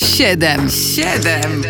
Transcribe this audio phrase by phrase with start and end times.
[0.00, 1.62] Siedem, siedem,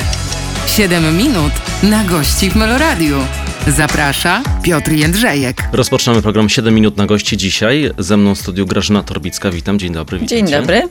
[0.67, 3.19] siedem minut na gości w Meloradiu.
[3.67, 5.63] Zaprasza Piotr Jędrzejek.
[5.73, 7.91] Rozpoczynamy program 7 minut na gości dzisiaj.
[7.99, 9.51] Ze mną w studiu Grażyna Torbicka.
[9.51, 10.27] Witam, dzień dobry.
[10.27, 10.83] Dzień dobry.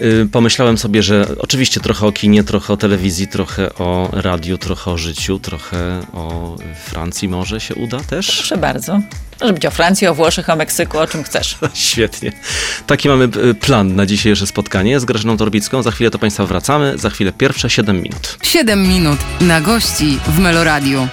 [0.00, 4.90] Y, Pomyślałem sobie, że oczywiście trochę o kinie, trochę o telewizji, trochę o radiu, trochę
[4.90, 8.26] o życiu, trochę o Francji może się uda też.
[8.26, 9.00] Proszę bardzo.
[9.40, 11.58] Może być o Francji, o Włoszech, o Meksyku, o czym chcesz.
[11.74, 12.32] Świetnie.
[12.86, 15.82] Taki mamy y, plan na dzisiejsze spotkanie z Grażyną Torbicką.
[15.82, 16.98] Za chwilę do Państwa wracamy.
[16.98, 18.38] Za chwilę pierwsze 7 minut.
[18.42, 21.08] Siedem minut na gości w Meloradiu.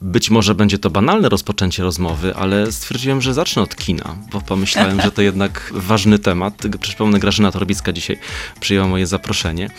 [0.00, 5.00] Być może będzie to banalne rozpoczęcie rozmowy, ale stwierdziłem, że zacznę od kina, bo pomyślałem,
[5.00, 6.54] że to jednak ważny temat.
[6.80, 8.18] Przypomnę, Grażyna Torbicka dzisiaj
[8.60, 9.70] przyjęła moje zaproszenie.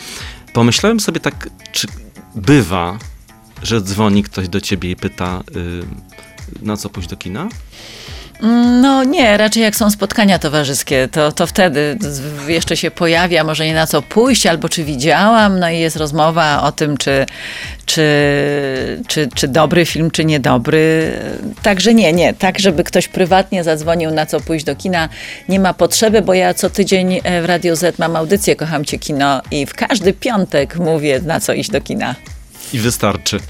[0.52, 1.86] Pomyślałem sobie tak, czy
[2.34, 2.98] bywa,
[3.62, 5.82] że dzwoni ktoś do ciebie i pyta, y,
[6.62, 7.48] na co pójść do kina?
[8.82, 11.98] No nie, raczej jak są spotkania towarzyskie, to, to wtedy
[12.48, 16.62] jeszcze się pojawia, może nie na co pójść, albo czy widziałam, no i jest rozmowa
[16.62, 17.26] o tym, czy,
[17.86, 18.02] czy,
[19.06, 21.12] czy, czy dobry film, czy niedobry.
[21.62, 25.08] Także nie, nie, tak żeby ktoś prywatnie zadzwonił, na co pójść do kina,
[25.48, 28.98] nie ma potrzeby, bo ja co tydzień e, w Radio Z mam audycję Kocham Cię
[28.98, 32.14] Kino i w każdy piątek mówię, na co iść do kina.
[32.72, 33.40] I wystarczy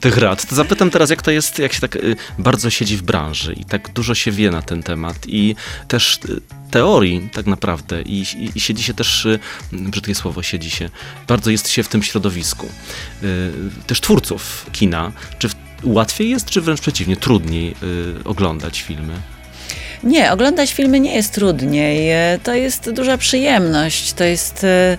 [0.00, 0.46] tych rad.
[0.46, 3.64] To zapytam teraz, jak to jest, jak się tak y, bardzo siedzi w branży i
[3.64, 5.56] tak dużo się wie na ten temat i
[5.88, 9.38] też y, teorii tak naprawdę i, i, i siedzi się też, y,
[9.72, 10.90] brzydkie słowo, siedzi się,
[11.28, 12.68] bardzo jest się w tym środowisku.
[13.86, 15.12] Też twórców kina.
[15.38, 15.48] Czy
[15.82, 17.74] łatwiej jest, czy wręcz przeciwnie, trudniej
[18.24, 19.33] oglądać filmy?
[20.04, 22.10] Nie, oglądać filmy nie jest trudniej.
[22.10, 24.12] E, To jest duża przyjemność.
[24.12, 24.98] To jest e,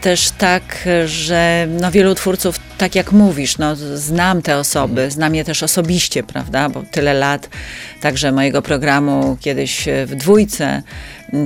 [0.00, 5.44] też tak, że no, wielu twórców, tak jak mówisz, no, znam te osoby, znam je
[5.44, 7.48] też osobiście, prawda, bo tyle lat
[8.00, 10.82] także mojego programu kiedyś e, w dwójce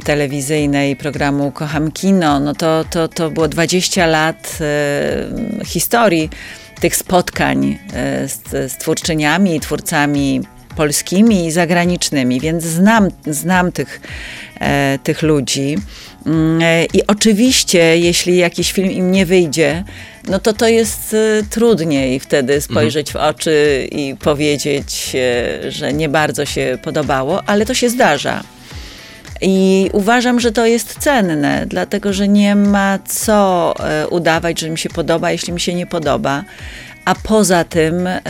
[0.04, 6.30] telewizyjnej, programu Kocham Kino, no to, to, to było 20 lat e, historii
[6.80, 7.78] tych spotkań
[8.26, 10.40] z, z twórczyniami i twórcami
[10.76, 14.00] polskimi i zagranicznymi, więc znam, znam tych,
[14.60, 15.76] e, tych ludzi.
[16.26, 19.84] Mm, e, I oczywiście, jeśli jakiś film im nie wyjdzie,
[20.28, 26.08] no to to jest e, trudniej wtedy spojrzeć w oczy i powiedzieć, e, że nie
[26.08, 28.42] bardzo się podobało, ale to się zdarza.
[29.40, 33.74] I uważam, że to jest cenne, dlatego że nie ma co
[34.10, 36.44] udawać, że mi się podoba, jeśli mi się nie podoba.
[37.04, 38.20] A poza tym e,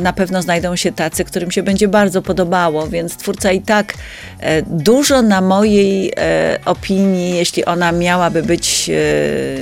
[0.00, 3.94] na pewno znajdą się tacy, którym się będzie bardzo podobało, więc twórca i tak
[4.40, 8.90] e, dużo na mojej e, opinii, jeśli ona miałaby być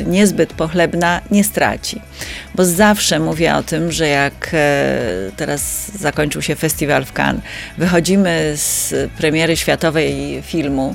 [0.06, 2.02] niezbyt pochlebna, nie straci.
[2.54, 4.50] Bo zawsze mówię o tym, że jak
[5.36, 7.42] teraz zakończył się festiwal w Cannes,
[7.78, 10.94] wychodzimy z premiery światowej filmu,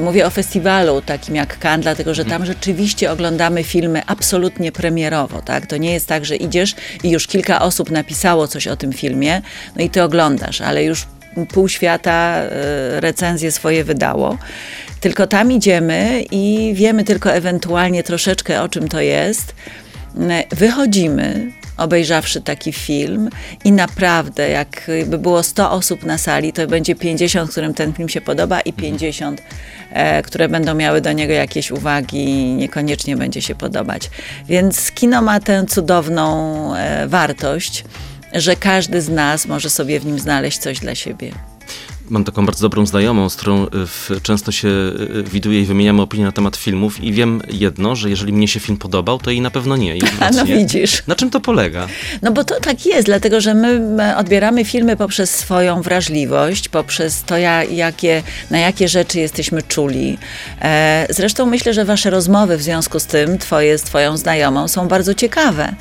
[0.00, 5.42] Mówię o festiwalu takim jak Cannes, dlatego że tam rzeczywiście oglądamy filmy absolutnie premierowo.
[5.42, 5.66] Tak?
[5.66, 9.42] To nie jest tak, że idziesz i już kilka osób napisało coś o tym filmie,
[9.76, 11.06] no i ty oglądasz, ale już
[11.52, 14.38] pół świata e, recenzje swoje wydało.
[15.00, 19.54] Tylko tam idziemy i wiemy tylko ewentualnie troszeczkę o czym to jest.
[20.20, 23.30] E, Wychodzimy, obejrzawszy taki film
[23.64, 28.20] i naprawdę, jakby było 100 osób na sali, to będzie 50, którym ten film się
[28.20, 29.42] podoba i 50,
[29.92, 34.10] e, które będą miały do niego jakieś uwagi i niekoniecznie będzie się podobać.
[34.48, 37.84] Więc kino ma tę cudowną e, wartość,
[38.32, 41.47] że każdy z nas może sobie w nim znaleźć coś dla siebie.
[42.10, 43.66] Mam taką bardzo dobrą znajomą, z którą
[44.10, 48.10] y, często się y, widuję i wymieniamy opinie na temat filmów i wiem jedno, że
[48.10, 49.94] jeżeli mnie się film podobał, to jej na pewno nie.
[50.20, 51.02] A no widzisz.
[51.06, 51.86] Na czym to polega?
[52.22, 57.22] No bo to tak jest, dlatego że my my odbieramy filmy poprzez swoją wrażliwość, poprzez
[57.22, 60.18] to, ja, jakie, na jakie rzeczy jesteśmy czuli.
[60.62, 64.88] E, zresztą myślę, że wasze rozmowy w związku z tym, twoje z twoją znajomą, są
[64.88, 65.74] bardzo ciekawe,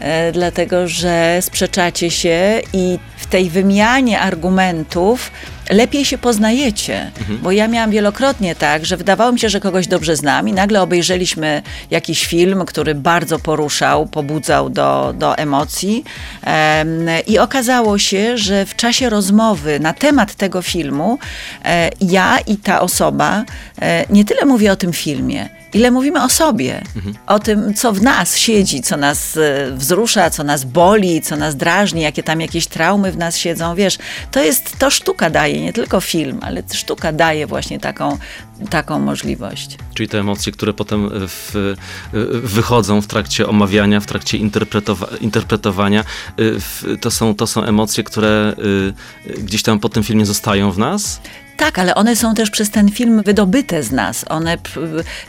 [0.00, 5.30] e, dlatego że sprzeczacie się i w tej wymianie argumentów
[5.70, 7.10] lepiej się poznajecie.
[7.42, 10.82] Bo ja miałam wielokrotnie tak, że wydawało mi się, że kogoś dobrze znam i nagle
[10.82, 16.04] obejrzeliśmy jakiś film, który bardzo poruszał, pobudzał do, do emocji
[16.42, 21.18] em, i okazało się, że w czasie rozmowy na temat tego filmu
[21.64, 23.44] e, ja i ta osoba
[23.82, 26.82] e, nie tyle mówię o tym filmie, ile mówimy o sobie,
[27.26, 31.56] o tym, co w nas siedzi, co nas e, wzrusza, co nas boli, co nas
[31.56, 33.98] drażni, jakie tam jakieś traumy w nas siedzą, wiesz,
[34.30, 38.18] to jest, to sztuka daje, nie tylko film, ale sztuka daje właśnie taką,
[38.70, 39.78] taką możliwość.
[39.94, 41.74] Czyli te emocje, które potem w,
[42.42, 46.04] wychodzą w trakcie omawiania, w trakcie interpretowa- interpretowania, y,
[46.60, 48.54] w, to, są, to są emocje, które
[49.26, 51.20] y, gdzieś tam po tym filmie zostają w nas?
[51.56, 54.24] Tak, ale one są też przez ten film wydobyte z nas.
[54.28, 54.58] One,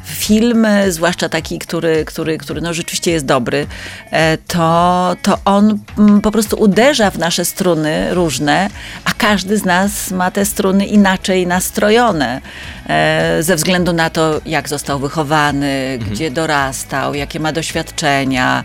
[0.06, 3.68] film, zwłaszcza taki, który, który, który no rzeczywiście jest dobry,
[4.12, 5.80] e, to, to on
[6.24, 8.70] po prostu uderza w nasze struny różne,
[9.06, 12.42] a każdy z nas ma te struny inaczej nastrojone
[12.90, 16.12] e, ze względu na to, jak został wychowany, mhm.
[16.12, 18.64] gdzie dorastał, jakie ma doświadczenia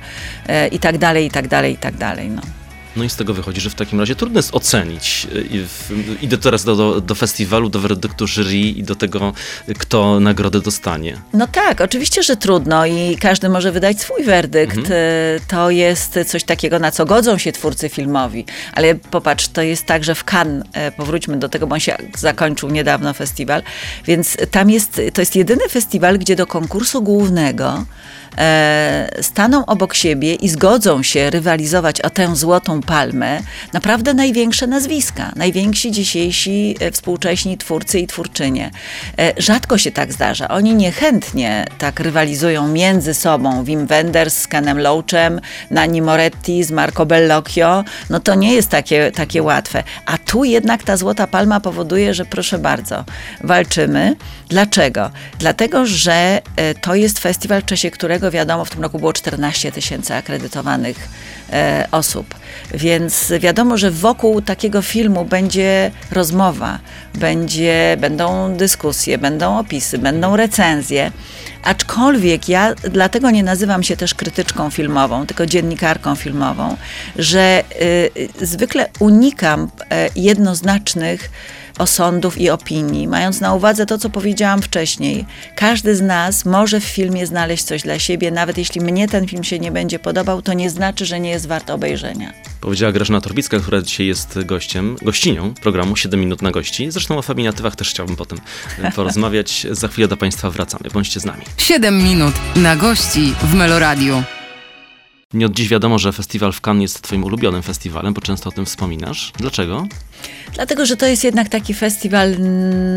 [0.48, 2.30] e, i tak dalej, i tak dalej, i tak dalej.
[2.30, 2.59] No.
[2.96, 5.26] No i z tego wychodzi, że w takim razie trudno jest ocenić.
[6.22, 9.32] Idę teraz do, do, do, festiwalu, do werdyktu jury i do tego,
[9.78, 11.16] kto nagrodę dostanie.
[11.32, 14.76] No tak, oczywiście, że trudno i każdy może wydać swój werdykt.
[14.76, 15.40] Mhm.
[15.48, 18.44] To jest coś takiego, na co godzą się twórcy filmowi.
[18.72, 21.96] Ale popatrz, to jest tak, że w Cannes, e, powróćmy do tego, bo on się
[22.18, 23.62] zakończył niedawno festiwal,
[24.06, 28.29] więc tam jest, to jest jedyny festiwal, gdzie do konkursu głównego e,
[29.20, 33.40] staną obok siebie i zgodzą się rywalizować o tę złotą palmę
[33.72, 38.70] naprawdę największe nazwiska, najwięksi dzisiejsi e, współcześni twórcy i twórczynie.
[39.18, 40.48] E, rzadko się tak zdarza.
[40.48, 43.64] Oni niechętnie tak rywalizują między sobą.
[43.64, 45.40] Wim Wenders z Kenem Loachem,
[45.70, 47.84] Nani Moretti z Marco Bellocchio.
[48.10, 49.82] No to nie jest takie, takie łatwe.
[50.06, 53.04] A tu jednak ta złota palma powoduje, że proszę bardzo,
[53.44, 54.16] walczymy.
[54.48, 55.10] Dlaczego?
[55.38, 59.72] Dlatego, że e, to jest festiwal, w czasie którego wiadomo, w tym roku było 14
[59.72, 61.08] tysięcy akredytowanych
[61.52, 62.34] e, osób.
[62.74, 66.78] Więc wiadomo, że wokół takiego filmu będzie rozmowa,
[67.14, 71.12] będzie, będą dyskusje, będą opisy, będą recenzje.
[71.62, 76.76] Aczkolwiek ja dlatego nie nazywam się też krytyczką filmową, tylko dziennikarką filmową,
[77.16, 79.86] że y, zwykle unikam y,
[80.16, 81.30] jednoznacznych
[81.78, 85.26] osądów i opinii, mając na uwadze to, co powiedziałam wcześniej.
[85.56, 89.44] Każdy z nas może w filmie znaleźć coś dla siebie, nawet jeśli mnie ten film
[89.44, 92.32] się nie będzie podobał, to nie znaczy, że nie jest wart obejrzenia.
[92.60, 96.90] Powiedziała Grażyna Torbicka, która dzisiaj jest gościem, gościnią programu 7 minut na gości.
[96.90, 98.38] Zresztą o feminatywach też chciałbym potem
[98.96, 99.66] porozmawiać.
[99.70, 100.90] Za chwilę do Państwa wracamy.
[100.92, 101.42] Bądźcie z nami.
[101.56, 104.22] 7 minut na gości w Meloradiu.
[105.34, 108.52] Nie od dziś wiadomo, że festiwal w Cannes jest twoim ulubionym festiwalem, bo często o
[108.52, 109.32] tym wspominasz.
[109.38, 109.86] Dlaczego?
[110.54, 112.36] Dlatego, że to jest jednak taki festiwal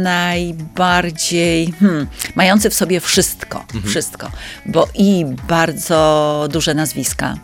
[0.04, 3.84] najbardziej hmm, mający w sobie wszystko, mhm.
[3.84, 4.32] wszystko,
[4.66, 7.38] bo i bardzo duże nazwiska,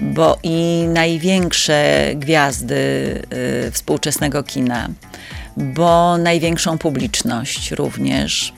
[0.00, 2.74] bo i największe gwiazdy
[3.66, 4.88] y, współczesnego kina,
[5.56, 8.52] bo największą publiczność również,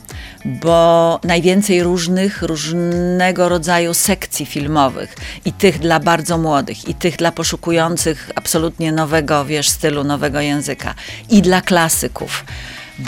[0.44, 5.16] bo najwięcej różnych, różnego rodzaju sekcji filmowych.
[5.44, 10.94] I tych dla bardzo młodych, i tych dla poszukujących absolutnie nowego, wiesz, stylu, nowego języka,
[11.31, 12.44] i dla klasyków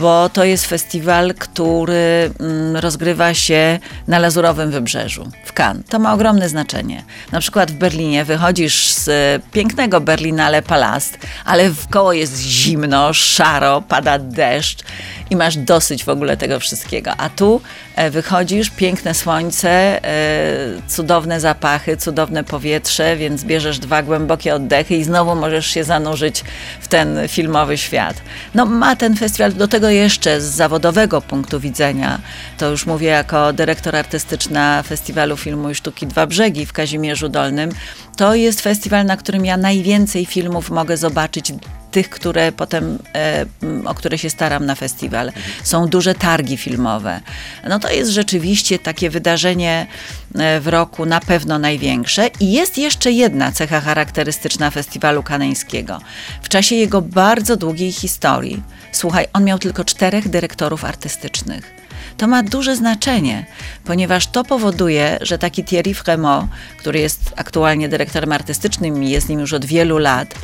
[0.01, 3.79] bo to jest festiwal, który mm, rozgrywa się
[4.09, 5.87] na Lazurowym Wybrzeżu, w Cannes.
[5.89, 7.03] To ma ogromne znaczenie.
[7.33, 9.11] Na przykład w Berlinie wychodzisz z
[9.53, 14.85] pięknego Berlinale Palast, ale w koło jest zimno, szaro, pada deszcz
[15.31, 17.11] i masz dosyć w ogóle tego wszystkiego.
[17.17, 17.61] A tu
[17.97, 19.71] e, wychodzisz, piękne słońce,
[20.05, 26.45] e, cudowne zapachy, cudowne powietrze, więc bierzesz dwa głębokie oddechy i znowu możesz się zanurzyć
[26.81, 28.17] w ten filmowy świat.
[28.55, 32.21] No ma ten festiwal do tego jeszcze z zawodowego punktu widzenia,
[32.59, 37.71] to już mówię jako dyrektor artystyczna Festiwalu Filmu i Sztuki Dwa Brzegi w Kazimierzu Dolnym,
[38.17, 41.53] to jest festiwal, na którym ja najwięcej filmów mogę zobaczyć
[41.93, 43.47] tych, które potem, e,
[43.85, 45.33] o które się staram na festiwal.
[45.65, 47.21] Są duże targi filmowe.
[47.69, 49.87] No to jest rzeczywiście takie wydarzenie
[50.35, 52.31] e, w roku na pewno największe.
[52.41, 56.01] I jest jeszcze jedna cecha charakterystyczna festiwalu kaneńskiego.
[56.43, 58.63] W czasie jego bardzo długiej historii,
[58.93, 61.83] słuchaj, on miał tylko czterech dyrektorów artystycznych.
[62.17, 63.47] To ma duże znaczenie,
[63.85, 69.41] ponieważ to powoduje, że taki Thierry Fremont, który jest aktualnie dyrektorem artystycznym i jest nim
[69.41, 70.35] już od wielu lat,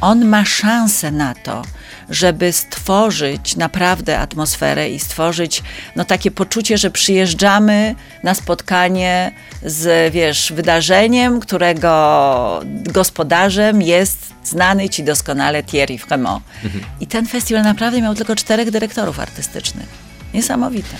[0.00, 1.62] on ma szansę na to,
[2.10, 5.62] żeby stworzyć naprawdę atmosferę i stworzyć
[5.96, 9.32] no, takie poczucie, że przyjeżdżamy na spotkanie
[9.64, 16.44] z, wiesz, wydarzeniem, którego gospodarzem jest znany ci doskonale Thierry Fremont.
[16.64, 16.84] Mhm.
[17.00, 19.86] I ten festiwal naprawdę miał tylko czterech dyrektorów artystycznych.
[20.34, 20.96] Niesamowite.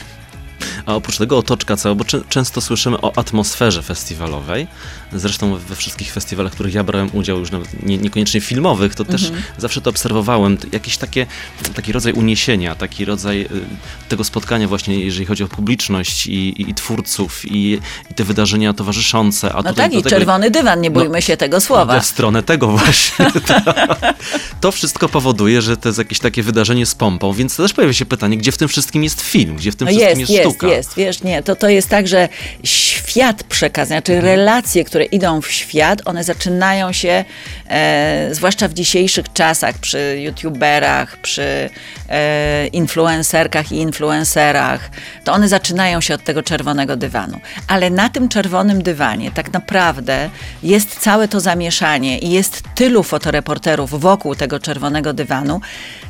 [0.86, 4.66] A oprócz tego otoczka cała, bo często słyszymy o atmosferze festiwalowej.
[5.16, 9.04] Zresztą we wszystkich festiwalach, w których ja brałem udział, już nawet nie, niekoniecznie filmowych, to
[9.04, 9.42] też mhm.
[9.58, 10.58] zawsze to obserwowałem.
[10.72, 11.26] Jakiś takie,
[11.74, 13.48] taki rodzaj uniesienia, taki rodzaj y,
[14.08, 17.80] tego spotkania właśnie, jeżeli chodzi o publiczność i, i, i twórców i,
[18.10, 19.52] i, te wydarzenia towarzyszące.
[19.52, 22.00] A no tak, i tego, czerwony dywan, nie bójmy no, się tego słowa.
[22.00, 23.26] W stronę tego właśnie.
[24.60, 28.06] to wszystko powoduje, że to jest jakieś takie wydarzenie z pompą, więc też pojawia się
[28.06, 30.66] pytanie, gdzie w tym wszystkim jest film, gdzie w tym no wszystkim jest, jest sztuka.
[30.66, 32.28] Jest, jest, wiesz, nie, to, to jest tak, że
[32.64, 37.24] świat przekazania, znaczy relacje, które idą w świat, one zaczynają się
[37.68, 41.70] e, zwłaszcza w dzisiejszych czasach, przy youtuberach, przy
[42.08, 44.90] e, influencerkach i influencerach,
[45.24, 47.40] to one zaczynają się od tego czerwonego dywanu.
[47.68, 50.30] Ale na tym czerwonym dywanie tak naprawdę
[50.62, 55.60] jest całe to zamieszanie i jest tylu fotoreporterów wokół tego czerwonego dywanu,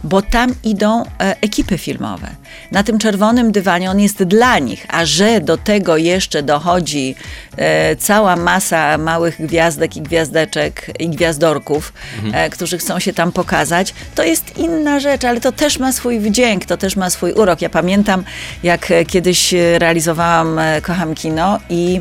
[0.04, 1.06] bo tam idą e,
[1.40, 2.28] ekipy filmowe.
[2.72, 7.14] Na tym czerwonym dywanie on jest dla nich, a że do tego jeszcze dochodzi
[7.56, 11.08] e, cała masa małych gwiazdek i gwiazdeczek i
[11.46, 11.92] gwiazdorków,
[12.32, 16.20] e, którzy chcą się tam pokazać, to jest inna rzecz, ale to też ma swój
[16.20, 17.62] wdzięk, to też ma swój urok.
[17.62, 18.24] Ja pamiętam,
[18.62, 22.00] jak e, kiedyś e, realizowałam Kocham Kino i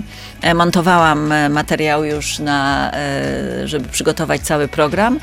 [0.54, 5.20] montowałam e, materiał już na, e, żeby przygotować cały program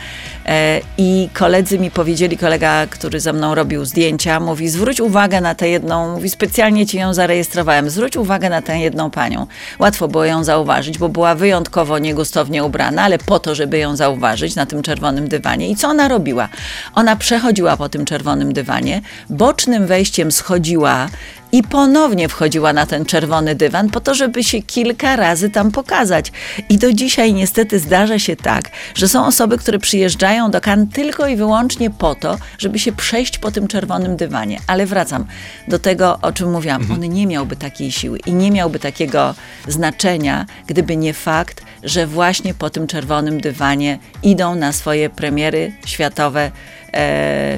[0.47, 5.55] e, i koledzy mi powiedzieli, kolega, który ze mną robił zdjęcia, mówi zwróć uwagę na
[5.55, 9.47] tę jedną, mówi specjalnie ci ją zarejestrowałem, zwróć uwagę na tę jedną panią.
[9.79, 14.55] Łatwo było ją zauważyć, bo była wyjątkowo niegustownie ubrana, ale po to, żeby ją zauważyć
[14.55, 15.69] na tym czerwonym dywanie.
[15.69, 16.49] I co ona robiła?
[16.95, 19.01] Ona przechodziła po tym czerwonym dywanie,
[19.31, 21.09] bocznym wejściem schodziła
[21.53, 26.33] i ponownie wchodziła na ten czerwony dywan po to, żeby się kilka razy tam pokazać.
[26.69, 31.27] I do dzisiaj niestety zdarza się tak, że są osoby, które przyjeżdżają do Kan tylko
[31.27, 34.59] i wyłącznie po to, żeby się przejść po tym czerwonym dywanie.
[34.67, 35.25] Ale wracam
[35.69, 36.87] do tego, o czym mówiłam.
[36.93, 39.35] On nie miałby takiej siły i nie miałby takiego
[39.69, 46.51] znaczenia, gdyby nie fakt, że właśnie po tym czerwonym dywanie idą na swoje premiery światowe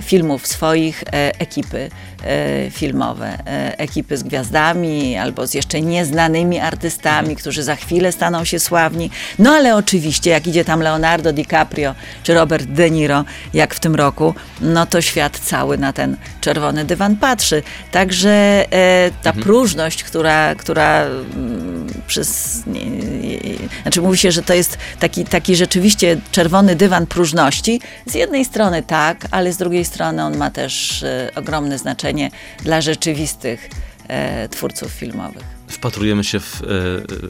[0.03, 1.91] filmów swoich e, ekipy
[2.25, 8.45] e, filmowe, e, ekipy z gwiazdami albo z jeszcze nieznanymi artystami, którzy za chwilę staną
[8.45, 9.11] się sławni.
[9.39, 13.25] No ale oczywiście, jak idzie tam Leonardo DiCaprio czy Robert De Niro,
[13.55, 17.63] jak w tym roku, no to świat cały na ten czerwony dywan patrzy.
[17.91, 18.31] Także
[18.73, 22.63] e, ta próżność, która, która mm, przez.
[22.67, 23.39] Nie, nie,
[23.83, 27.81] znaczy mówi się, że to jest taki, taki rzeczywiście czerwony dywan próżności.
[28.07, 32.31] Z jednej strony tak, ale z drugiej strony on ma też e, ogromne znaczenie
[32.63, 33.71] dla rzeczywistych
[34.09, 35.55] e, twórców filmowych.
[35.69, 36.63] Wpatrujemy się w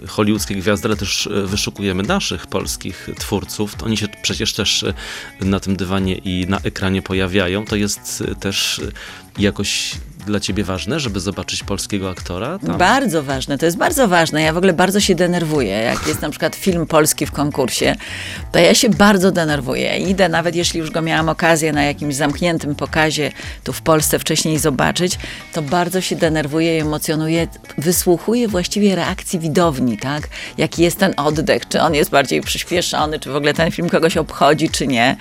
[0.04, 3.74] e, hollywoodzkie gwiazdy, ale też e, wyszukujemy naszych polskich twórców.
[3.74, 4.94] To Oni się przecież też e,
[5.40, 7.64] na tym dywanie i na ekranie pojawiają.
[7.64, 8.80] To jest też
[9.38, 9.92] jakoś
[10.26, 12.58] dla ciebie ważne, żeby zobaczyć polskiego aktora?
[12.58, 12.78] Tam?
[12.78, 14.42] Bardzo ważne, to jest bardzo ważne.
[14.42, 15.70] Ja w ogóle bardzo się denerwuję.
[15.70, 17.96] Jak jest na przykład film polski w konkursie,
[18.52, 19.98] to ja się bardzo denerwuję.
[19.98, 23.32] Idę, nawet jeśli już go miałam okazję na jakimś zamkniętym pokazie
[23.64, 25.18] tu w Polsce wcześniej zobaczyć,
[25.52, 27.46] to bardzo się denerwuję emocjonuję.
[27.78, 30.28] Wysłuchuję właściwie reakcji widowni, tak?
[30.58, 34.16] Jaki jest ten oddech, czy on jest bardziej przyspieszony, czy w ogóle ten film kogoś
[34.16, 35.16] obchodzi, czy nie.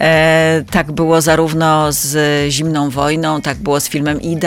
[0.00, 2.16] E, tak było zarówno z
[2.52, 4.45] Zimną Wojną, tak było z filmem Ida,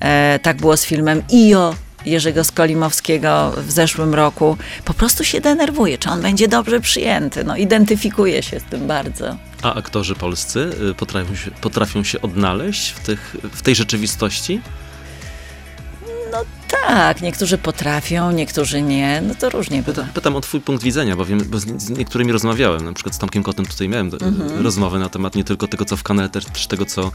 [0.00, 1.74] E, tak było z filmem Io
[2.06, 4.56] Jerzego Skolimowskiego w zeszłym roku.
[4.84, 7.44] Po prostu się denerwuje, czy on będzie dobrze przyjęty.
[7.44, 9.36] No, identyfikuje się z tym bardzo.
[9.62, 14.60] A aktorzy polscy y, potrafią się, potrafią się odnaleźć w, tych, w tej rzeczywistości?
[16.70, 19.22] Tak, niektórzy potrafią, niektórzy nie.
[19.28, 20.02] No to różnie bywa.
[20.14, 23.42] Pytam, o twój punkt widzenia, bo, wiem, bo z, niektórymi rozmawiałem, na przykład z Tomkiem
[23.42, 24.58] Kotem tutaj miałem Mhm.
[24.60, 27.10] y, rozmowę na temat nie tylko tego, co w Cannes, ale też tego, co y,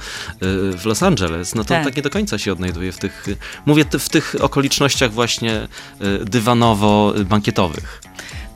[0.77, 1.55] w Los Angeles.
[1.55, 1.83] No to Tak.
[1.83, 1.95] tak.
[1.95, 3.25] nie do końca się odnajduje w tych,
[3.65, 5.67] mówię w tych okolicznościach właśnie
[6.01, 8.01] y, dywanowo-bankietowych.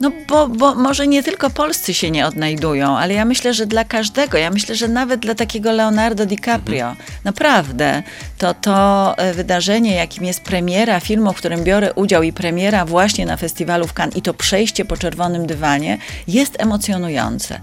[0.00, 3.84] No bo, bo może nie tylko polscy się nie odnajdują, ale ja myślę, że dla
[3.84, 8.02] każdego, ja myślę, że nawet dla takiego Leonardo DiCaprio, naprawdę,
[8.38, 13.26] to to e, wydarzenie, jakim jest premiera filmu, w którym biorę udział i premiera właśnie
[13.26, 17.60] na festiwalu w Cannes i to przejście po czerwonym dywanie jest emocjonujące.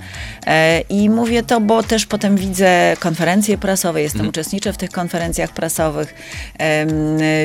[0.47, 5.51] E, I mówię to, bo też potem widzę konferencje prasowe, jestem uczestniczę w tych konferencjach
[5.51, 6.15] prasowych,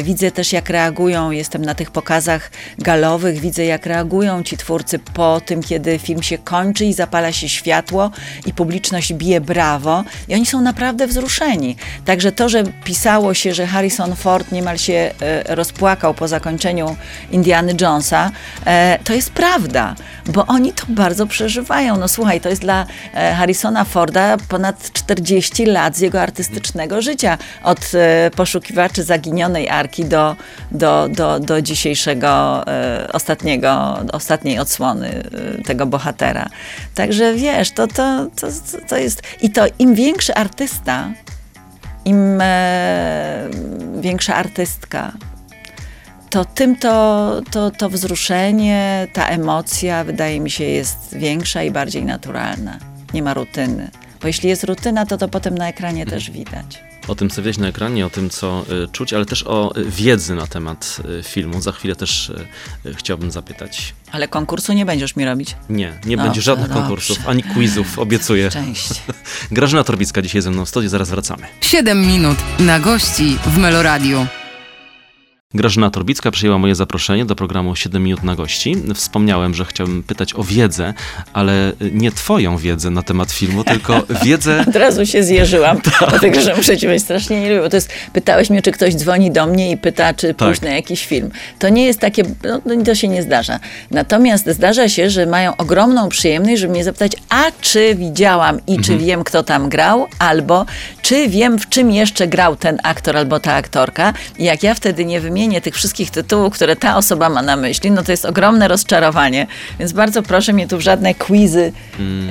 [0.03, 4.82] widzę też jak reagują, jestem na tych pokazach galowych, widzę jak reagują ci twórcy
[5.15, 8.11] po tym, kiedy film się kończy i zapala się światło
[8.47, 11.77] i publiczność bije brawo i oni są naprawdę wzruszeni.
[12.05, 16.97] Także to, że pisało się, że Harrison Ford niemal się e, rozpłakał po zakończeniu
[17.31, 18.31] Indiana Jonesa,
[18.67, 19.95] e, to jest prawda,
[20.27, 21.97] bo oni to bardzo przeżywają.
[21.97, 27.39] No słuchaj, to jest dla e, Harrisona Forda ponad 40 lat z jego artystycznego życia,
[27.63, 30.37] od e, poszukiwaczy zaginionej arki do,
[30.71, 35.23] do, do, do dzisiejszego e, ostatniego, ostatniej odsłony
[35.67, 36.49] tego bohatera.
[36.95, 38.47] Także wiesz, to, to, to,
[38.89, 39.23] to jest...
[39.41, 41.11] I to im większy artysta,
[42.05, 42.43] im
[44.01, 45.13] większa artystka,
[46.33, 52.05] to tym to, to, to wzruszenie, ta emocja, wydaje mi się, jest większa i bardziej
[52.05, 52.79] naturalna.
[53.15, 53.91] Nie ma rutyny.
[54.21, 56.83] Bo jeśli jest rutyna, to to potem na ekranie też widać.
[57.09, 59.85] O tym, co widać na ekranie, o tym, co y, czuć, ale też o y,
[59.85, 61.61] wiedzy na temat y, filmu.
[61.61, 62.33] Za chwilę też
[62.95, 63.95] chciałbym zapytać.
[64.13, 65.57] Ale konkursu nie będziesz mi robić.
[65.71, 66.81] Nie, nie Dobrze, będzie żadnych dobrze.
[66.81, 68.51] konkursów, ani quizów, obiecuję.
[68.51, 68.95] Szczęście.
[69.51, 71.47] Grażyna Torbicka dzisiaj ze mną w studiu, zaraz wracamy.
[71.61, 74.27] 7 minut na gości w Meloradiu.
[75.55, 78.77] Grażyna Torbicka przyjęła moje zaproszenie do programu 7 minut na gości.
[78.95, 80.95] Wspomniałem, że chciałbym pytać o wiedzę,
[81.33, 85.95] ale nie twoją wiedzę na temat filmu, tylko wiedzę Od razu się zjeżyłam, Tak.
[86.11, 88.95] dlatego że muszę ci powiedzieć, strasznie nie lubię, bo to jest, pytałeś mnie, czy ktoś
[88.95, 90.69] dzwoni do mnie i pyta, czy pójść Tak.
[90.69, 91.31] na jakiś film.
[91.59, 93.61] To nie jest takie, no, no to się nie zdarza.
[93.91, 98.83] Natomiast zdarza się, że mają ogromną przyjemność, żeby mnie zapytać, a czy widziałam i Mhm.
[98.85, 100.67] czy wiem, kto tam grał, albo
[101.03, 104.13] czy wiem, w czym jeszcze grał ten aktor albo ta aktorka.
[104.39, 107.91] I jak ja wtedy nie wymienię tych wszystkich tytułów, które ta osoba ma na myśli,
[107.91, 109.47] no to jest ogromne rozczarowanie.
[109.79, 111.73] Więc bardzo proszę mnie tu w żadne quizy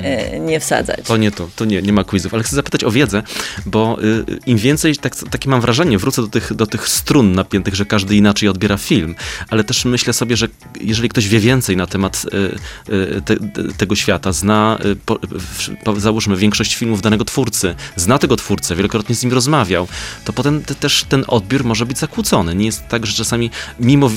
[0.02, 1.00] e, nie wsadzać.
[1.04, 3.22] To nie to, to nie, nie ma quizów, ale chcę zapytać o wiedzę,
[3.66, 7.74] bo y, im więcej, tak, takie mam wrażenie, wrócę do tych, do tych strun napiętych,
[7.74, 9.14] że każdy inaczej odbiera film,
[9.50, 10.48] ale też myślę sobie, że
[10.80, 12.26] jeżeli ktoś wie więcej na temat
[12.88, 15.18] y, y, te, te- tego świata, zna, y, po,
[15.94, 19.88] w, załóżmy, większość filmów danego twórcy, zna tego twórcę, wielokrotnie z nim rozmawiał,
[20.24, 22.54] to potem te, też ten odbiór może być zakłócony.
[22.54, 23.50] Nie jest tak, że czasami
[23.80, 24.10] mimo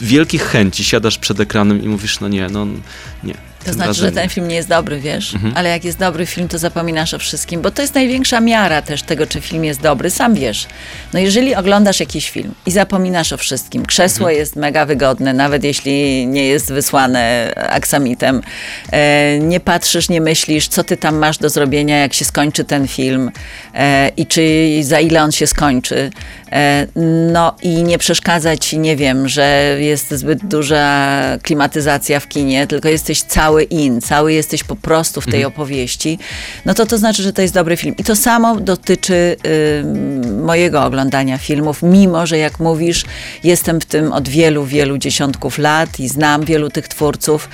[0.00, 2.66] wielkich chęci siadasz przed ekranem i mówisz, no nie, no
[3.24, 3.49] nie.
[3.64, 5.34] To znaczy, że ten film nie jest dobry, wiesz?
[5.34, 5.52] Mhm.
[5.56, 9.02] Ale jak jest dobry film, to zapominasz o wszystkim, bo to jest największa miara też
[9.02, 10.10] tego, czy film jest dobry.
[10.10, 10.66] Sam wiesz.
[11.12, 14.38] No jeżeli oglądasz jakiś film i zapominasz o wszystkim, krzesło Mhm.
[14.38, 18.42] jest mega wygodne, nawet jeśli nie jest wysłane aksamitem,
[18.92, 22.88] e, nie patrzysz, nie myślisz, co ty tam masz do zrobienia, jak się skończy ten
[22.88, 23.30] film
[23.74, 26.10] e, i czy za ile on się skończy.
[26.52, 26.86] E,
[27.32, 31.10] no i nie przeszkadza ci, nie wiem, że jest zbyt duża
[31.42, 36.18] klimatyzacja w kinie, tylko jesteś cały in, cały jesteś po prostu w tej opowieści,
[36.64, 37.94] no to to znaczy, że to jest dobry film.
[37.98, 39.36] I to samo dotyczy
[39.80, 43.04] ym, mojego oglądania filmów, mimo że jak mówisz,
[43.44, 47.48] jestem w tym od wielu, wielu dziesiątków lat i znam wielu tych twórców,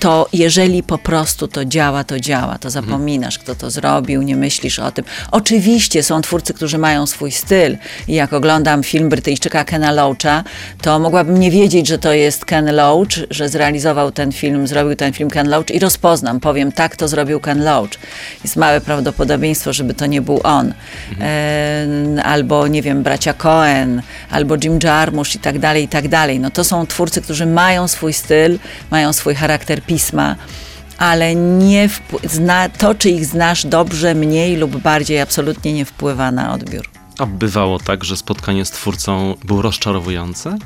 [0.00, 2.58] to jeżeli po prostu to działa, to działa.
[2.58, 5.04] To zapominasz, kto to zrobił, nie myślisz o tym.
[5.30, 7.76] Oczywiście są twórcy, którzy mają swój styl
[8.08, 10.44] i jak oglądam film Brytyjczyka Kena Loacha,
[10.82, 15.12] to mogłabym nie wiedzieć, że to jest Ken Loach, że zrealizował ten film, zrobił ten
[15.12, 17.90] film Ken Loach i rozpoznam, powiem, tak, to zrobił Ken Loach.
[18.44, 20.74] Jest małe prawdopodobieństwo, żeby to nie był on.
[21.20, 21.86] E,
[22.24, 26.40] albo, nie wiem, bracia Cohen, albo Jim Jarmusch i tak dalej, i tak dalej.
[26.40, 28.58] No to są twórcy, którzy mają swój styl,
[28.90, 30.36] mają swój charakter pisma,
[30.98, 31.88] ale nie
[32.24, 36.88] zna, to, czy ich znasz dobrze, mniej lub bardziej, absolutnie nie wpływa na odbiór.
[37.18, 40.58] A bywało tak, że spotkanie z twórcą było rozczarowujące?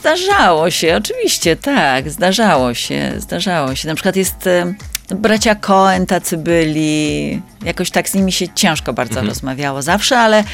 [0.00, 3.88] Zdarzało się, oczywiście, tak, zdarzało się, zdarzało się.
[3.88, 4.48] Na przykład jest
[5.08, 10.44] bracia Cohen tacy byli, jakoś tak z nimi się ciężko bardzo rozmawiało zawsze, ale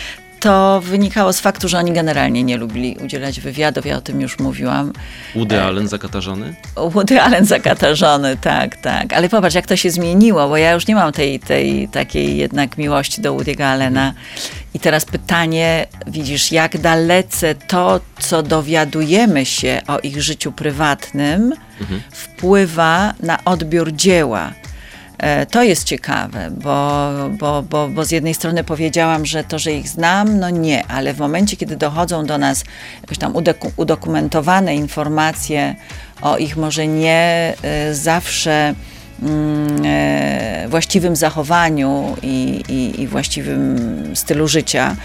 [0.41, 4.39] to wynikało z faktu, że oni generalnie nie lubili udzielać wywiadów, ja o tym już
[4.39, 4.93] mówiłam.
[5.35, 6.55] Woody Allen zakatarzony?
[6.77, 9.13] Woody Allen zakatarzony, tak, tak.
[9.13, 12.79] Ale popatrz, jak to się zmieniło, bo ja już nie mam tej, tej takiej jednak
[12.79, 14.13] miłości do Woody'ego Allena.
[14.75, 21.53] I teraz pytanie, widzisz, jak dalece to, co dowiadujemy się o ich życiu prywatnym,
[22.13, 24.53] wpływa na odbiór dzieła.
[25.19, 27.01] E, To jest ciekawe, bo,
[27.39, 31.15] bo, bo, bo z jednej strony powiedziałam, że to, że ich znam, no nie, ale
[31.15, 32.65] w momencie, kiedy dochodzą do nas
[33.03, 35.75] jakoś tam udoku- udokumentowane informacje
[36.23, 38.75] o ich może nie e, zawsze
[39.23, 43.77] mm, e, właściwym zachowaniu i, i, i właściwym
[44.17, 44.97] stylu życia,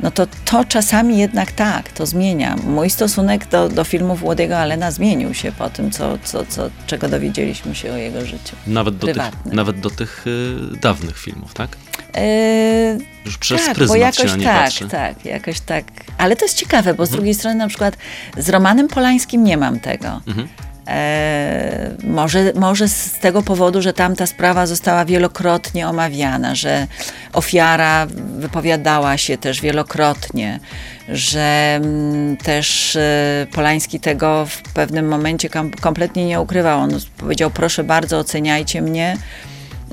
[0.00, 2.56] no to to czasami jednak tak, to zmienia.
[2.56, 7.08] Mój stosunek do, do filmów Woody'ego Allena zmienił się po tym, co, co, co, czego
[7.08, 8.56] dowiedzieliśmy się o jego życiu.
[8.66, 9.54] Nawet do, tych, Prywatny.
[9.54, 11.76] nawet do tych y, dawnych filmów, tak?
[12.14, 14.88] Eee, Już przez tak, bo pryzmat jakoś się nie tak, patrzy.
[14.88, 15.84] tak, jakoś tak.
[16.18, 17.16] Ale to jest ciekawe, bo z Mhm.
[17.16, 17.96] drugiej strony na przykład
[18.38, 20.20] z Romanem Polańskim nie mam tego.
[20.26, 20.48] Mhm.
[20.86, 26.86] E, może, może z tego powodu, że tamta sprawa została wielokrotnie omawiana, że
[27.32, 28.06] ofiara
[28.38, 30.60] wypowiadała się też wielokrotnie,
[31.08, 36.80] że mm, też e, Polański tego w pewnym momencie kom, kompletnie nie ukrywał.
[36.80, 39.16] On powiedział, proszę bardzo, oceniajcie mnie,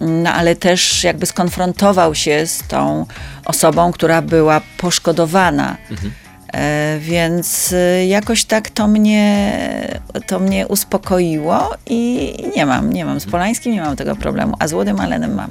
[0.01, 3.05] no ale też jakby skonfrontował się z tą
[3.45, 5.77] osobą, która była poszkodowana.
[5.91, 6.22] E,
[6.99, 9.51] Więc e, jakoś tak to mnie,
[10.27, 13.19] to mnie uspokoiło i nie mam, nie mam.
[13.19, 15.49] Z Polańskim nie mam tego problemu, a z Łodym Allenem mam.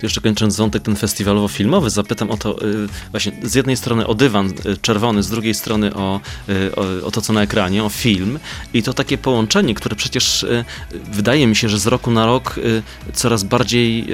[0.00, 4.14] To jeszcze kończąc wątek ten festiwalowo-filmowy, zapytam o to y, właśnie z jednej strony o
[4.14, 7.88] dywan y, czerwony, z drugiej strony o, y, o, o to, co na ekranie, o
[7.88, 8.38] film.
[8.74, 10.46] I to takie połączenie, które przecież
[11.12, 12.60] wydaje mi się, że z roku na rok
[13.14, 14.06] coraz bardziej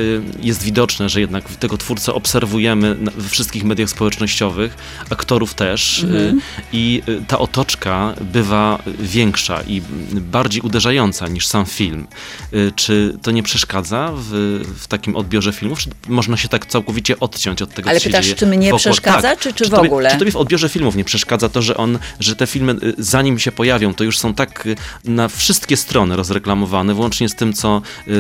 [0.42, 4.76] jest widoczne, że jednak tego twórcę obserwujemy we wszystkich mediach społecznościowych,
[5.10, 6.34] aktorów też y,
[6.72, 12.06] i ta otoczka bywa większa i bardziej uderzająca niż sam film.
[12.76, 14.30] Czy to nie przeszkadza w,
[14.78, 15.98] w takim odbiorze filmów?
[16.04, 18.74] Czy można się tak całkowicie odciąć od tego, Ale co się pytasz, dzieje czy mnie
[18.76, 19.38] przeszkadza, Tak.
[19.38, 20.10] czy- czy w tobie, ogóle?
[20.10, 23.38] Czy tobie w odbiorze filmów nie przeszkadza to, że on, że te filmy y, zanim
[23.38, 27.82] się pojawią, to już są tak y, na wszystkie strony rozreklamowane, włącznie z tym, co
[28.08, 28.12] y,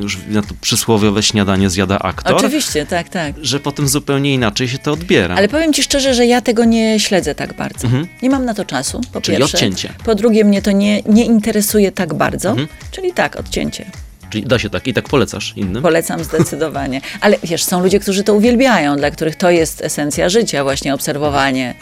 [0.00, 3.34] już na to przysłowiowe śniadanie zjada aktor, Oczywiście, tak, tak.
[3.42, 5.34] że potem zupełnie inaczej się to odbiera.
[5.36, 7.84] Ale powiem ci szczerze, że ja tego nie śledzę tak bardzo.
[7.84, 8.06] Mhm.
[8.22, 9.56] Nie mam na to czasu, po Czyli pierwsze.
[9.56, 9.92] odcięcie.
[10.04, 12.50] Po drugie, mnie to nie, nie interesuje tak bardzo.
[12.50, 12.68] Mhm.
[12.90, 13.90] Czyli tak, odcięcie.
[14.32, 15.82] Czyli da się tak i tak polecasz innym?
[15.82, 17.00] Polecam zdecydowanie.
[17.20, 21.74] Ale wiesz, są ludzie, którzy to uwielbiają, dla których to jest esencja życia, właśnie obserwowanie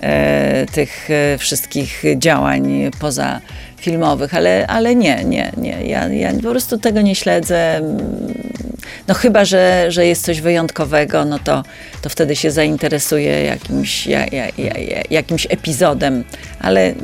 [0.00, 5.86] e, tych e, wszystkich działań pozafilmowych, ale, ale nie, nie, nie.
[5.86, 7.80] Ja, ja po prostu tego nie śledzę.
[9.08, 11.62] No chyba, że, że jest coś wyjątkowego, no to,
[12.02, 16.24] to wtedy się zainteresuję jakimś, ja, ja, ja, ja, jakimś epizodem,
[16.60, 16.94] ale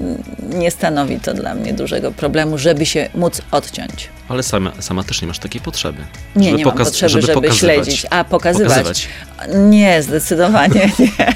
[0.54, 4.08] nie stanowi to dla mnie dużego problemu, żeby się móc odciąć.
[4.28, 6.02] Ale sama, sama też nie masz takiej potrzeby.
[6.36, 7.58] Nie, żeby nie mam pokaz- potrzeby, żeby, pokazywać.
[7.58, 8.06] śledzić.
[8.10, 8.68] A, pokazywać.
[8.78, 9.08] Pokazywać.
[9.54, 11.08] Nie, zdecydowanie nie.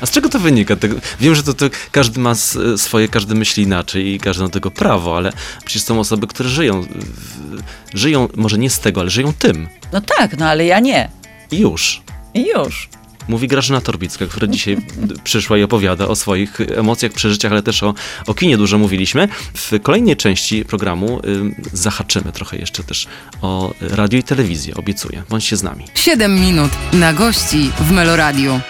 [0.00, 0.76] A z czego to wynika?
[1.20, 2.34] Wiem, że to, to każdy ma
[2.76, 5.32] swoje, każdy myśli inaczej i każdy ma do tego prawo, ale
[5.64, 7.60] przecież są osoby, które żyją, w-
[7.96, 9.68] żyją może nie z tego, ale żyją tym.
[9.92, 11.10] No tak, no ale ja nie.
[11.50, 12.02] I już.
[12.34, 12.88] I już.
[13.28, 14.76] Mówi Grażyna Torbicka, która dzisiaj
[15.24, 17.94] przyszła i opowiada o swoich emocjach, przeżyciach, ale też o,
[18.26, 19.28] o kinie dużo mówiliśmy.
[19.54, 23.06] W kolejnej części programu ym, zahaczymy trochę jeszcze też
[23.42, 25.22] o radio i telewizję, obiecuję.
[25.30, 25.84] Bądźcie z nami.
[25.94, 28.60] 7 minut na gości w Meloradiu.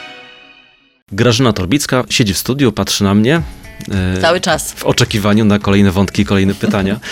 [1.13, 3.43] Grażyna Torbicka siedzi w studiu, patrzy na mnie.
[4.17, 4.73] e, Cały czas.
[4.73, 7.01] w oczekiwaniu na kolejne wątki, kolejne pytania.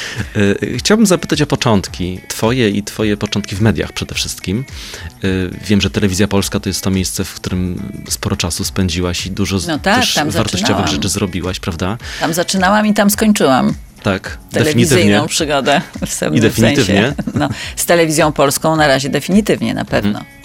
[0.72, 4.64] E, Chciałbym zapytać o początki, twoje i twoje początki w mediach przede wszystkim.
[5.24, 5.28] E,
[5.66, 9.58] Wiem, że Telewizja Polska to jest to miejsce, w którym sporo czasu spędziłaś i dużo
[9.68, 10.88] No tak, też wartościowych zaczynałam.
[10.88, 11.98] rzeczy zrobiłaś, prawda?
[12.20, 15.80] Tam zaczynałam i tam skończyłam Tak, telewizyjną przygodę.
[16.06, 17.02] W I definitywnie?
[17.02, 17.14] Sensie.
[17.34, 20.18] No, z telewizją polską na razie definitywnie, na pewno.
[20.18, 20.43] Mhm.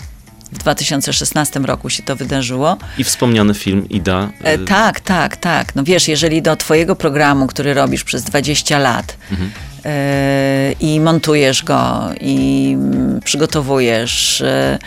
[0.51, 2.77] W 2016 roku się to wydarzyło.
[2.97, 4.29] I wspomniany film Ida.
[4.43, 5.75] E, e, tak, tak, tak.
[5.75, 9.51] No wiesz, jeżeli do twojego programu, który robisz przez 20 lat Mhm.
[9.85, 12.77] e, i montujesz go i
[13.23, 14.77] przygotowujesz e,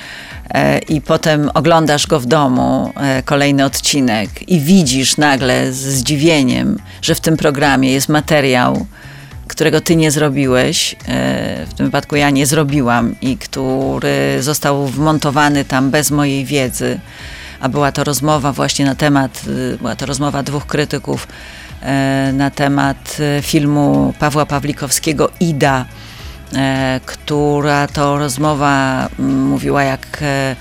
[0.55, 6.79] e, i potem oglądasz go w domu, e, kolejny odcinek i widzisz nagle z zdziwieniem,
[7.03, 8.87] że w tym programie jest materiał,
[9.53, 15.65] którego ty nie zrobiłeś, e, w tym wypadku ja nie zrobiłam i który został wmontowany
[15.65, 17.01] tam bez mojej wiedzy,
[17.61, 21.29] a była to rozmowa właśnie na temat, y, była to rozmowa dwóch krytyków
[21.81, 25.85] e, na temat e, filmu Pawła Pawlikowskiego Ida,
[26.55, 30.57] e, która to rozmowa mówiła jak, e,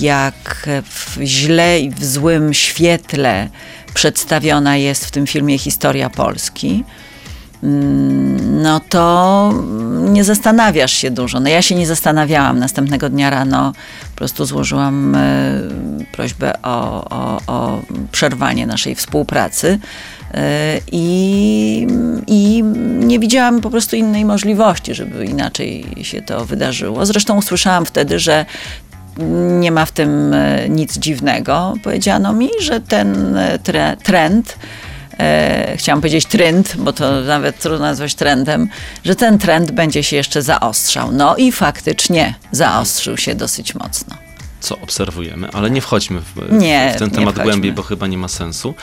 [0.00, 3.48] jak w źle i w złym świetle
[3.94, 6.84] przedstawiona jest w tym filmie historia Polski
[7.62, 9.52] no to
[10.00, 11.40] nie zastanawiasz się dużo.
[11.40, 12.58] No ja się nie zastanawiałam.
[12.58, 13.72] Następnego dnia rano
[14.10, 15.62] po prostu złożyłam e,
[16.12, 17.80] prośbę o, o, o
[18.12, 19.78] przerwanie naszej współpracy
[20.34, 21.86] e, i,
[22.26, 22.62] i
[22.98, 27.06] nie widziałam po prostu innej możliwości, żeby inaczej się to wydarzyło.
[27.06, 28.46] Zresztą usłyszałam wtedy, że
[29.60, 31.74] nie ma w tym e, nic dziwnego.
[31.82, 34.58] Powiedziano mi, że ten tre, trend,
[35.20, 38.68] e, chciałam powiedzieć trend, bo to nawet trudno nazwać trendem,
[39.04, 41.12] że ten trend będzie się jeszcze zaostrzał.
[41.12, 44.25] No i faktycznie zaostrzył się dosyć mocno.
[44.66, 48.28] Co obserwujemy, ale nie wchodźmy w, Nie, w ten temat głębiej, bo chyba nie ma
[48.28, 48.74] sensu.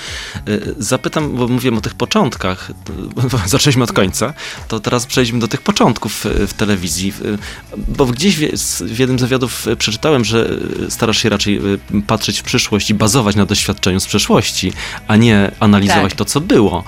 [0.48, 2.72] Y, Zapytam, bo mówiłem o tych początkach,
[3.46, 4.34] zaczęliśmy od końca,
[4.68, 7.38] to teraz przejdźmy do tych początków y, w telewizji, Y,
[7.78, 10.50] bo gdzieś w, jednym z wywiadów przeczytałem, że
[10.90, 11.62] starasz się raczej
[12.08, 14.74] patrzeć w przyszłość i bazować na doświadczeniu z przeszłości,
[15.08, 16.18] a nie analizować Tak.
[16.18, 16.84] to, co było.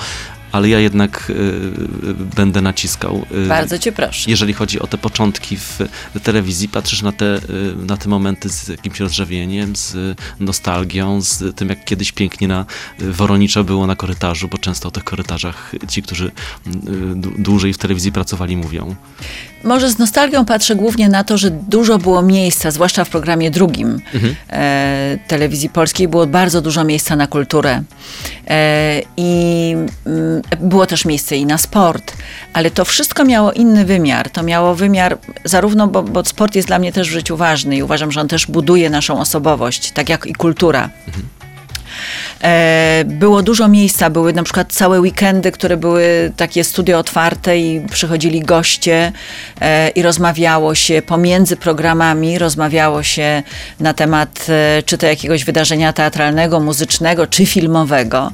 [0.56, 3.26] Ale ja jednak y, y, będę naciskał.
[3.46, 4.30] y, Bardzo cię proszę.
[4.30, 5.80] jeżeli chodzi o te początki w
[6.24, 7.40] telewizji, patrzysz na te,
[7.88, 12.66] na te momenty z jakimś rozrzewieniem, z nostalgią, z tym, jak kiedyś pięknie na
[13.00, 16.32] Woronicza było na korytarzu, bo często o tych korytarzach ci, którzy
[16.68, 18.96] dłu- dłużej w telewizji pracowali, mówią.
[19.66, 24.02] Może z nostalgią patrzę głównie na to, że dużo było miejsca, zwłaszcza w programie drugim
[24.50, 27.84] e, telewizji polskiej, było bardzo dużo miejsca na kulturę.
[28.48, 29.72] E, I
[30.06, 32.14] mm, było też miejsce i na sport,
[32.54, 34.30] ale to wszystko miało inny wymiar.
[34.30, 37.84] To miało wymiar zarówno, bo, bo sport jest dla mnie też w życiu ważny i
[37.84, 40.90] uważam, że on też buduje naszą osobowość, tak jak i kultura.
[41.08, 41.35] E,
[43.06, 48.42] było dużo miejsca, były na przykład całe weekendy, które były takie studio otwarte i przychodzili
[48.42, 49.12] goście
[49.62, 53.44] e, i rozmawiało się pomiędzy programami, rozmawiało się
[53.80, 58.32] na temat e, czy to jakiegoś wydarzenia teatralnego, muzycznego czy filmowego.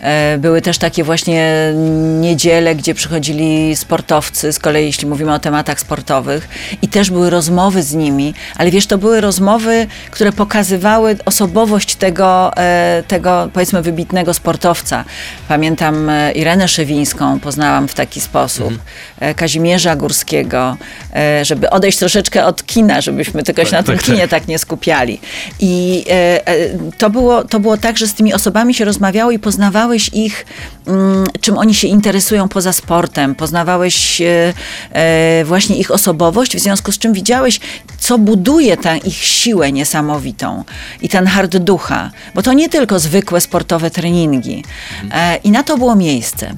[0.00, 1.74] E, Były też takie właśnie
[2.20, 6.48] niedziele, gdzie przychodzili sportowcy, z kolei jeśli mówimy o tematach sportowych,
[6.82, 12.56] i też były rozmowy z nimi, ale wiesz, to były rozmowy, które pokazywały osobowość tego,
[12.56, 15.04] e, tego powiedzmy wybitnego sportowca.
[15.48, 18.78] Pamiętam e, Irenę Szewińską, poznałam w taki sposób,
[19.20, 20.76] e, Kazimierza Górskiego,
[21.42, 24.14] żeby odejść troszeczkę od kina, żebyśmy tylko się na tym tak, tak.
[24.14, 25.20] kinie tak nie skupiali.
[25.60, 26.04] I
[26.98, 29.38] to, było, to było tak, że z tymi osobami się rozmawiało i
[29.90, 30.46] poznawałeś ich,
[30.86, 34.52] mm, czym oni się interesują poza sportem, poznawałeś e,
[34.92, 37.60] e, właśnie ich osobowość, w związku z czym widziałeś,
[37.98, 40.64] co buduje tę ich siłę niesamowitą
[41.02, 44.64] i ten hard ducha, bo to nie tylko zwykłe sportowe treningi.
[45.12, 46.54] E, I na to było miejsce.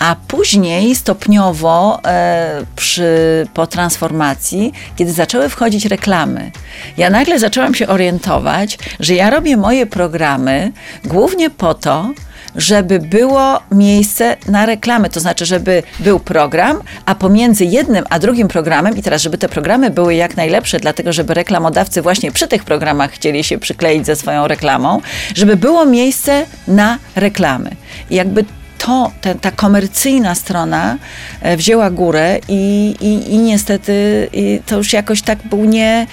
[0.00, 6.50] A później stopniowo e, przy, po transformacji, kiedy zaczęły wchodzić reklamy,
[6.96, 10.72] ja nagle zaczęłam się orientować, że ja robię moje programy
[11.04, 12.10] głównie po to,
[12.56, 15.10] żeby było miejsce na reklamy.
[15.10, 19.48] To znaczy, żeby był program, a pomiędzy jednym a drugim programem, i teraz, żeby te
[19.48, 24.16] programy były jak najlepsze, dlatego żeby reklamodawcy właśnie przy tych programach chcieli się przykleić ze
[24.16, 25.00] swoją reklamą,
[25.34, 27.70] żeby było miejsce na reklamy.
[28.10, 28.44] I jakby
[28.78, 30.98] to, te, ta komercyjna strona
[31.40, 36.06] e, wzięła górę i, i, i niestety i to już jakoś tak był nie...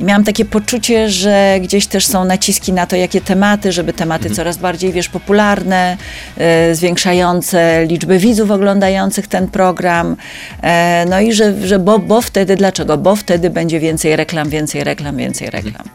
[0.00, 4.30] i Miałam takie poczucie, że gdzieś też są naciski na to, jakie tematy, żeby tematy
[4.30, 5.96] coraz bardziej, wiesz, popularne,
[6.38, 10.16] e, zwiększające liczbę widzów oglądających ten program.
[10.62, 12.98] E, no i że, że bo, bo wtedy, dlaczego?
[12.98, 15.88] Bo wtedy będzie więcej reklam, więcej reklam, więcej reklam.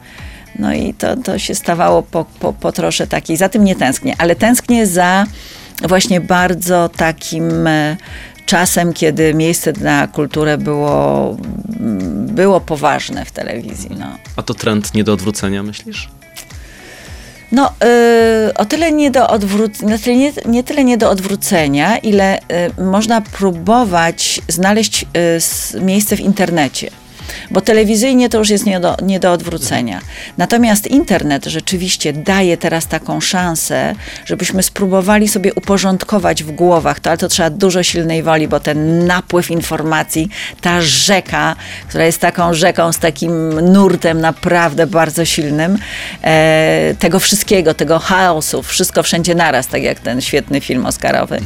[0.60, 4.16] No i to, to się stawało po, po, po trosze takiej, za tym nie tęsknię,
[4.18, 5.26] ale tęsknię za
[5.88, 7.98] właśnie bardzo takim e,
[8.50, 11.38] czasem, kiedy miejsce na kulturę było,
[12.20, 13.90] było poważne w telewizji.
[14.00, 14.06] No.
[14.36, 16.10] A to trend nie do odwrócenia, myślisz?
[17.52, 17.74] No,
[18.48, 23.22] y, o tyle nie do odwrócenia, nie, nie tyle nie do odwrócenia, ile y, można
[23.22, 25.06] próbować znaleźć
[25.78, 26.92] y, miejsce w internecie.
[27.52, 30.02] Bo telewizyjnie to już jest nie do, nie do odwrócenia.
[30.38, 37.18] Natomiast internet rzeczywiście daje teraz taką szansę, żebyśmy spróbowali sobie uporządkować w głowach to, ale
[37.18, 40.30] to trzeba dużo silnej woli, bo ten napływ informacji,
[40.62, 41.56] ta rzeka,
[41.88, 45.78] która jest taką rzeką z takim nurtem naprawdę bardzo silnym,
[46.24, 51.40] e, tego wszystkiego, tego chaosu, wszystko wszędzie naraz, tak jak ten świetny film Oscarowy.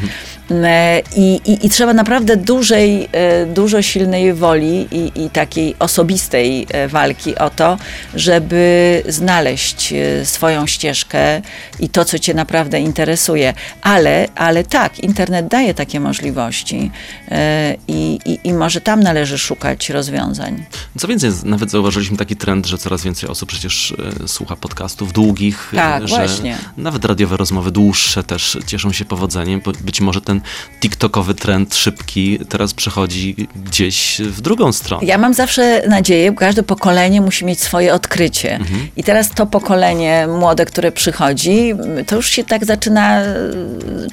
[0.52, 6.68] E, I, i, I trzeba naprawdę dużej, e, dużo silnej woli i, i takiej osobistej
[6.70, 7.78] e, walki o to,
[8.16, 11.42] żeby znaleźć e, swoją ścieżkę
[11.80, 13.54] i to, co cię naprawdę interesuje.
[13.82, 16.92] Ale, ale tak, internet daje takie możliwości
[17.32, 20.66] e, i, i, i może tam należy szukać rozwiązań.
[20.98, 23.94] Co więcej, nawet zauważyliśmy taki trend, że coraz więcej osób przecież
[24.28, 26.58] słucha podcastów długich, Tak, że właśnie.
[26.78, 29.62] nawet radiowe rozmowy dłuższe też cieszą się powodzeniem.
[29.66, 30.42] bo Być może ten
[30.82, 35.06] TikTokowy trend szybki teraz przechodzi gdzieś w drugą stronę.
[35.06, 38.60] Ja mam zawsze nadzieję, każde pokolenie musi mieć swoje odkrycie.
[38.95, 41.73] I teraz to pokolenie młode, które przychodzi,
[42.08, 43.26] to już się tak zaczyna, e,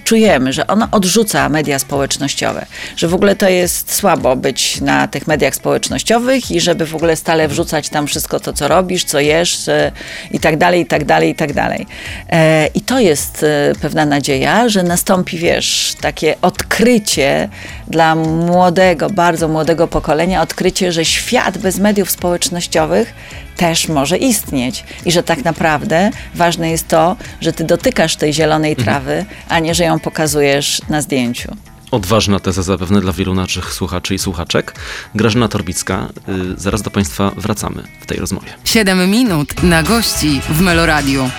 [0.05, 2.67] czujemy, że ono odrzuca media społecznościowe.
[2.97, 7.17] Że w ogóle to jest słabo być na tych mediach społecznościowych i żeby w ogóle
[7.17, 9.93] stale wrzucać tam wszystko to, co robisz, co jesz e,
[10.31, 11.87] i tak dalej, i tak dalej, i tak dalej.
[12.31, 13.47] E, I to jest
[13.81, 17.49] pewna nadzieja, że nastąpi, wiesz, takie odkrycie
[17.91, 23.15] dla młodego, bardzo młodego pokolenia, odkrycie, że świat bez mediów społecznościowych
[23.57, 28.77] też może istnieć i że tak naprawdę ważne jest to, że ty dotykasz tej zielonej
[28.77, 31.57] trawy, a nie, że ją pokazujesz na zdjęciu.
[31.91, 34.75] Odważna teza zapewne dla wielu naszych słuchaczy i słuchaczek.
[35.15, 38.49] Grażyna Torbicka, y, zaraz do Państwa wracamy w tej rozmowie.
[38.65, 41.31] 7 minut na gości w Meloradiu.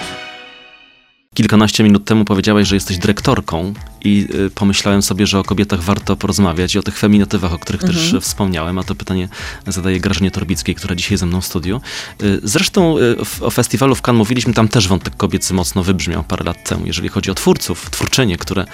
[1.34, 6.16] Kilkanaście minut temu powiedziałeś, że jesteś dyrektorką i y, pomyślałem sobie, że o kobietach warto
[6.16, 9.28] porozmawiać i o tych feminatywach, o których też wspomniałem, a to pytanie
[9.68, 11.82] zadaję Grażynie Torbickiej, która dzisiaj ze mną w studiu.
[12.24, 16.44] Y, Zresztą y, o festiwalu w Cannes mówiliśmy, tam też wątek kobiecy mocno wybrzmiał parę
[16.44, 18.66] lat temu, jeżeli chodzi o twórców, twórczynie, które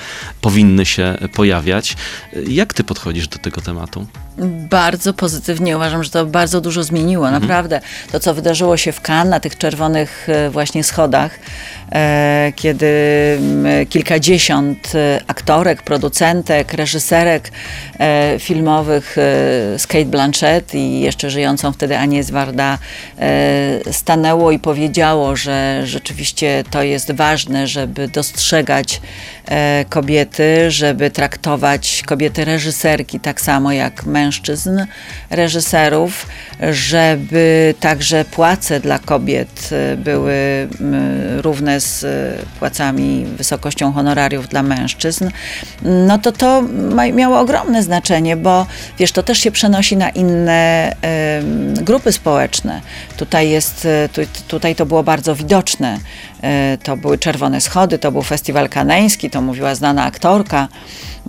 [0.41, 1.95] powinny się pojawiać.
[2.47, 4.07] Jak ty podchodzisz do tego tematu?
[4.69, 7.31] Bardzo pozytywnie uważam, że to bardzo dużo zmieniło.
[7.31, 11.39] Naprawdę to, co wydarzyło się w Cannes na tych czerwonych właśnie schodach,
[11.91, 12.87] e, kiedy
[13.89, 14.93] kilkadziesiąt
[15.27, 17.51] aktorek, producentek, reżyserek
[17.99, 19.21] e, filmowych, e,
[19.79, 22.77] z Kate Blanchett i jeszcze żyjącą wtedy Agnieszka Warda
[23.19, 28.99] e, stanęło i powiedziało, że rzeczywiście to jest ważne, żeby dostrzegać e,
[29.89, 34.85] kobiety, żeby traktować kobiety reżyserki tak samo jak mężczyzn
[35.29, 36.27] reżyserów,
[36.71, 40.67] żeby także płace dla kobiet e, były
[41.37, 45.29] równe z e, płacami, wysokością honorariów dla mężczyzn,
[45.81, 46.63] no to to
[47.13, 48.65] miało ogromne znaczenie, bo
[48.99, 50.91] wiesz, to też się przenosi na inne
[51.87, 52.81] grupy społeczne.
[53.17, 55.99] Tutaj jest, e, tu, tutaj to było bardzo widoczne.
[56.43, 60.67] E, To były Czerwone Schody, to był festiwal kaneński, to mówiła znana aktorka.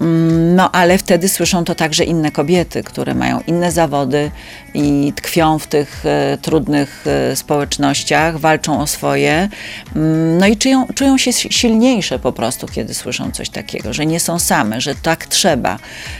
[0.01, 4.31] Mm, No ale wtedy słyszą to także inne kobiety, które mają inne zawody
[4.75, 9.49] i tkwią w tych e, trudnych e, społecznościach, walczą o swoje.
[9.97, 14.21] Mm, No i czują, czują się silniejsze po prostu, kiedy słyszą coś takiego, że nie
[14.21, 15.79] są same, że tak trzeba.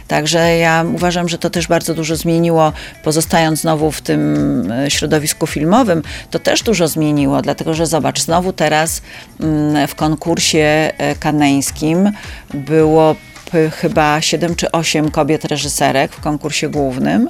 [0.09, 2.73] Także ja uważam, że to też bardzo dużo zmieniło,
[3.05, 8.53] pozostając znowu w tym e, środowisku filmowym, to też dużo zmieniło, dlatego że zobacz, znowu
[8.53, 9.03] teraz
[9.41, 12.13] mm, w konkursie kaneńskim
[12.55, 13.17] było
[13.51, 17.29] p- chyba 7 czy 8 kobiet reżyserek w konkursie głównym,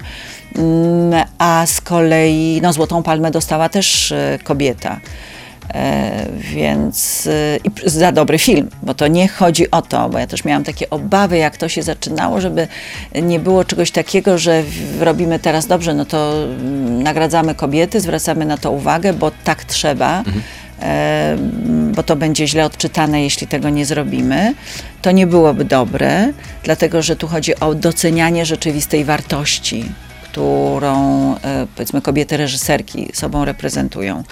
[0.57, 5.01] Mm, a z kolei no, Złotą Palmę dostała też e, kobieta.
[5.75, 7.27] E, więc
[7.87, 10.91] e, za dobry film, bo to nie chodzi o to, bo ja też miałam takie
[10.91, 12.69] obawy, jak to się zaczynało, żeby
[13.23, 14.63] nie było czegoś takiego, że
[15.01, 20.21] robimy teraz dobrze, no to mm, nagradzamy kobiety, zwracamy na to uwagę, bo tak trzeba.
[20.21, 20.25] e,
[21.93, 24.55] bo to będzie źle odczytane, jeśli tego nie zrobimy,
[25.03, 29.85] to nie byłoby dobre, dlatego że tu chodzi o docenianie rzeczywistej wartości,
[30.23, 34.25] którą e, powiedzmy kobiety reżyserki sobą reprezentują.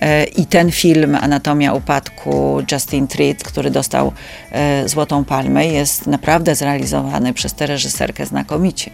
[0.00, 4.12] E, I ten film Anatomia upadku Justin Triet, który dostał
[4.52, 8.90] e, Złotą Palmę, jest naprawdę zrealizowany przez tę reżyserkę znakomicie.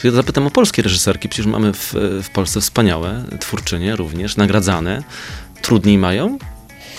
[0.00, 1.28] To ja zapytam o polskie reżyserki.
[1.28, 5.02] Przecież mamy w, w Polsce wspaniałe twórczynie również, nagradzane.
[5.62, 6.38] Trudniej mają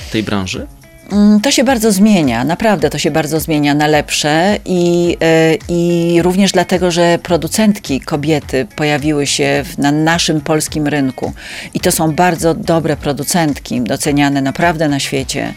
[0.07, 0.67] w tej branży?
[1.11, 6.21] Mm, To się bardzo zmienia, naprawdę to się bardzo zmienia na lepsze i, e, i
[6.21, 11.33] również dlatego, że producentki kobiety pojawiły się na naszym polskim rynku
[11.73, 15.53] i to są bardzo dobre producentki, doceniane naprawdę na świecie,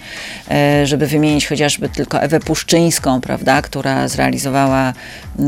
[0.51, 4.93] E, żeby wymienić chociażby tylko Ewę Puszczyńską, prawda, która zrealizowała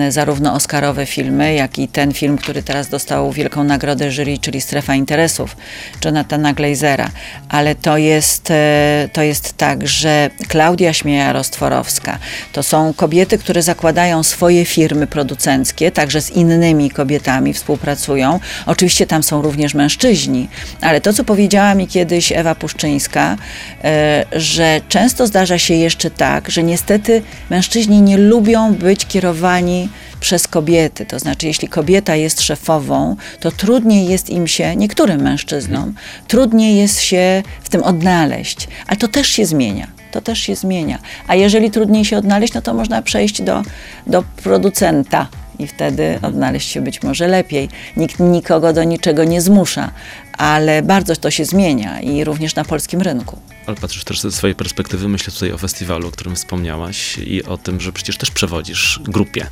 [0.09, 4.95] zarówno oscarowe filmy, jak i ten film, który teraz dostał wielką nagrodę jury, czyli Strefa
[4.95, 5.57] Interesów,
[6.05, 7.11] Jonathana Glazera.
[7.49, 12.18] Ale to jest, e, to jest tak, że Klaudia Śmieja-Rostworowska
[12.52, 18.40] to są kobiety, które zakładają swoje firmy producenckie, także z innymi kobietami współpracują.
[18.66, 20.48] Oczywiście tam są również mężczyźni,
[20.80, 23.37] ale to, co powiedziała mi kiedyś Ewa Puszczyńska,
[23.85, 29.88] e, że często zdarza się jeszcze tak, że niestety mężczyźni nie lubią być kierowani
[30.20, 31.07] przez kobiety.
[31.07, 35.94] To znaczy, jeśli kobieta jest szefową, to trudniej jest im się, niektórym mężczyznom,
[36.29, 38.68] trudniej jest się w tym odnaleźć.
[38.87, 39.87] Ale to też się zmienia.
[40.12, 40.98] To też się zmienia.
[41.29, 43.62] A jeżeli trudniej się odnaleźć, no to można przejść do,
[44.07, 47.68] do producenta i wtedy odnaleźć się być może lepiej.
[47.96, 49.90] Nikt nikogo do niczego nie zmusza,
[50.33, 53.38] ale bardzo to się zmienia i również na polskim rynku.
[53.66, 57.59] Ale patrzysz też ze swojej perspektywy, myślę tutaj o festiwalu, o którym wspomniałaś i o
[57.59, 59.46] tym, że przecież też przewodzisz grupie.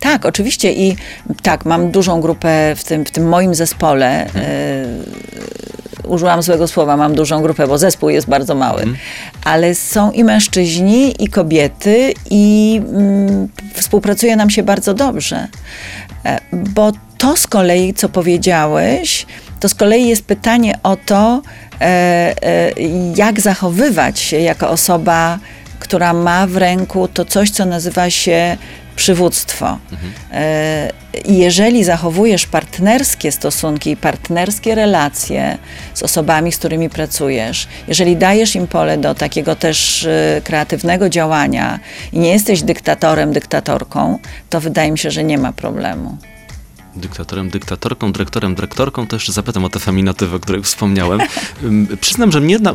[0.00, 0.96] Tak, oczywiście i
[1.42, 4.26] tak, mam dużą grupę w tym, w tym moim zespole.
[4.26, 4.32] E,
[6.08, 8.84] użyłam złego słowa, mam dużą grupę, bo zespół jest bardzo mały.
[9.44, 15.48] Ale są i mężczyźni, i kobiety, i mm, współpracuje nam się bardzo dobrze.
[16.24, 19.26] E, bo to z kolei, co powiedziałeś,
[19.60, 21.42] to z kolei jest pytanie o to,
[21.80, 22.72] e, e,
[23.16, 25.38] jak zachowywać się jako osoba,
[25.78, 28.56] która ma w ręku to coś, co nazywa się
[28.96, 29.78] przywództwo.
[31.24, 35.58] I jeżeli zachowujesz partnerskie stosunki i partnerskie relacje
[35.94, 41.80] z osobami, z którymi pracujesz, jeżeli dajesz im pole do takiego też e, kreatywnego działania
[42.12, 44.18] i nie jesteś dyktatorem, dyktatorką,
[44.50, 46.16] to wydaje mi się, że nie ma problemu.
[46.96, 51.20] Dyktatorem, dyktatorką, dyrektorem, dyrektorką, to jeszcze zapytam o te feminatywy, o których wspomniałem.
[52.00, 52.74] Przyznam, że mnie na,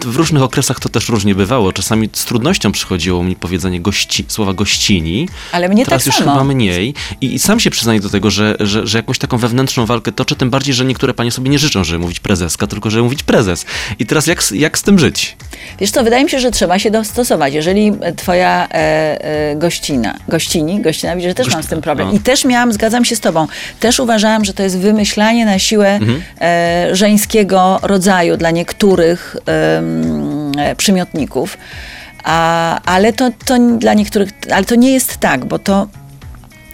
[0.00, 1.72] w różnych okresach to też różnie bywało.
[1.72, 5.28] Czasami z trudnością przychodziło mi powiedzenie gości, słowa gościni.
[5.52, 6.32] Ale mnie Teraz tak już samo.
[6.32, 6.94] chyba mniej.
[7.20, 10.36] I, I sam się przyznaję do tego, że, że, że jakąś taką wewnętrzną walkę toczę,
[10.36, 13.66] tym bardziej, że niektóre panie sobie nie życzą, żeby mówić prezeska, tylko żeby mówić prezes.
[13.98, 15.36] I teraz jak, z- jak z tym żyć?
[15.80, 17.54] Wiesz co, wydaje mi się, że trzeba się dostosować.
[17.54, 18.74] Jeżeli twoja e,
[19.50, 22.08] e, gościna, gościni, gościna, widzisz, że też mam z tym problem.
[22.08, 22.14] no.
[22.14, 23.46] I też miałam, zgadzam się z tobą,
[23.80, 25.98] też uważałam, że to jest wymyślanie na siłę
[26.40, 31.58] e, żeńskiego rodzaju dla niektórych e, przymiotników.
[32.24, 35.86] A, ale to, to dla niektórych, ale to nie jest tak, bo to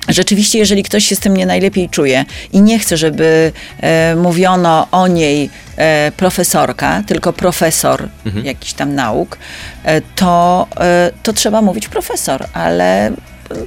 [0.09, 4.89] Rzeczywiście, jeżeli ktoś się z tym nie najlepiej czuje i nie chce, żeby e, mówiono
[4.91, 8.09] o niej e, profesorka, tylko profesor
[8.43, 9.39] jakiś tam nauk,
[9.85, 13.13] e, to, e, to trzeba mówić profesor, ale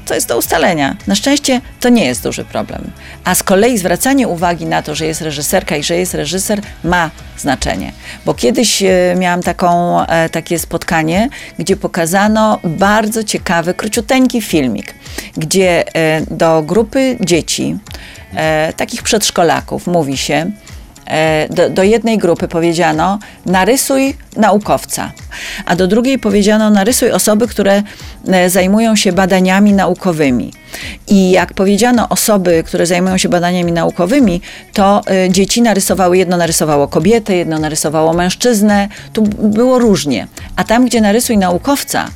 [0.06, 0.96] to jest do ustalenia.
[1.08, 2.92] Na szczęście to nie jest duży problem.
[3.24, 7.12] A z kolei zwracanie uwagi na to, że jest reżyserka i że jest reżyser ma
[7.38, 7.92] znaczenie.
[8.26, 11.30] Bo kiedyś e, miałam taką, e, takie spotkanie,
[11.60, 14.94] gdzie pokazano bardzo ciekawy, króciuteńki filmik,
[15.38, 17.78] gdzie e, do grupy dzieci,
[18.78, 20.52] takich przedszkolaków, mówi się,
[21.49, 25.12] do, do jednej grupy powiedziano narysuj naukowca,
[25.66, 27.84] a do drugiej powiedziano narysuj osoby, które
[28.28, 30.53] e, zajmują się badaniami naukowymi.
[31.07, 34.41] I jak powiedziano osoby, które zajmują się badaniami naukowymi,
[34.74, 40.28] to e, dzieci narysowały, jedno narysowało kobietę, jedno narysowało mężczyznę, tu było różnie.
[40.55, 42.07] A tam, gdzie narysuj naukowca,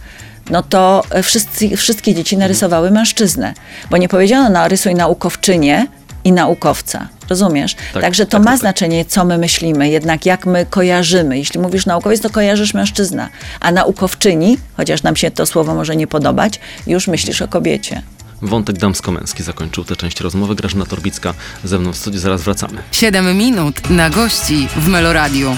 [0.49, 3.53] no to e, wszyscy, wszystkie dzieci narysowały mężczyznę,
[3.89, 5.87] bo nie powiedziano narysuj naukowczynię
[6.26, 7.07] i naukowca.
[7.30, 7.76] Rozumiesz?
[7.93, 8.59] Tak, Także to tak, ma tak, tak.
[8.59, 11.38] znaczenie, co my myślimy, jednak jak my kojarzymy.
[11.38, 16.07] Jeśli mówisz naukowiec, to kojarzysz mężczyzna, a naukowczyni, chociaż nam się to słowo może nie
[16.07, 18.01] podobać, już myślisz o kobiecie.
[18.41, 20.55] Wątek damsko-męski zakończył tę część rozmowy.
[20.55, 22.19] Grażyna Torbicka ze mną w studiu.
[22.19, 22.78] Zaraz wracamy.
[22.91, 25.57] 7 minut na gości w Meloradiu.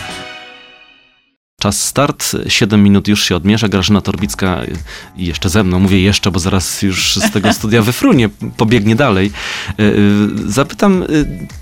[1.61, 3.67] Czas start, 7 minut już się odmierza.
[3.67, 4.77] Grażyna Torbicka y,
[5.17, 9.31] jeszcze ze mną, mówię jeszcze, bo zaraz już z tego studia wyfrunie, pobiegnie dalej.
[9.79, 11.05] Y, y, Zapytam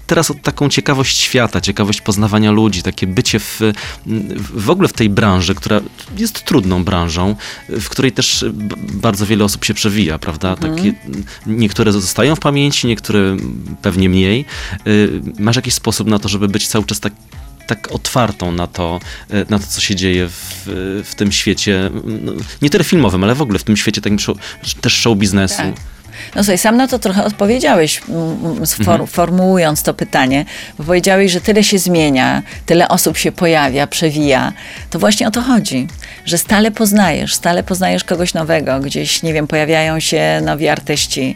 [0.07, 3.59] teraz o taką ciekawość świata, ciekawość poznawania ludzi, takie bycie w,
[4.53, 5.81] w ogóle w tej branży, która
[6.17, 7.35] jest trudną branżą,
[7.69, 8.45] w której też
[8.93, 10.55] bardzo wiele osób się przewija, prawda?
[10.55, 10.93] Takie,
[11.45, 13.37] niektóre zostają w pamięci, niektóre
[13.81, 14.45] pewnie mniej.
[15.39, 17.13] Masz jakiś sposób na to, żeby być cały czas tak
[17.67, 18.99] tak otwartą na to,
[19.29, 20.63] e, na to, co się dzieje w,
[21.05, 21.89] w tym świecie,
[22.21, 24.37] no, nie tyle filmowym, ale w ogóle w tym świecie takim show,
[24.81, 25.57] też show biznesu.
[25.57, 25.65] Tak.
[26.35, 28.01] No słuchaj, sam na to trochę odpowiedziałeś,
[28.63, 29.07] sfor- Mhm.
[29.07, 30.45] formułując to pytanie,
[30.77, 34.53] bo powiedziałeś, że tyle się zmienia, tyle osób się pojawia, przewija.
[34.89, 35.87] To właśnie o to chodzi,
[36.25, 41.35] że stale poznajesz, stale poznajesz kogoś nowego, gdzieś, nie wiem, pojawiają się nowi artyści,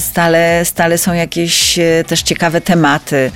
[0.00, 3.30] stale, stale są jakieś e, też ciekawe tematy.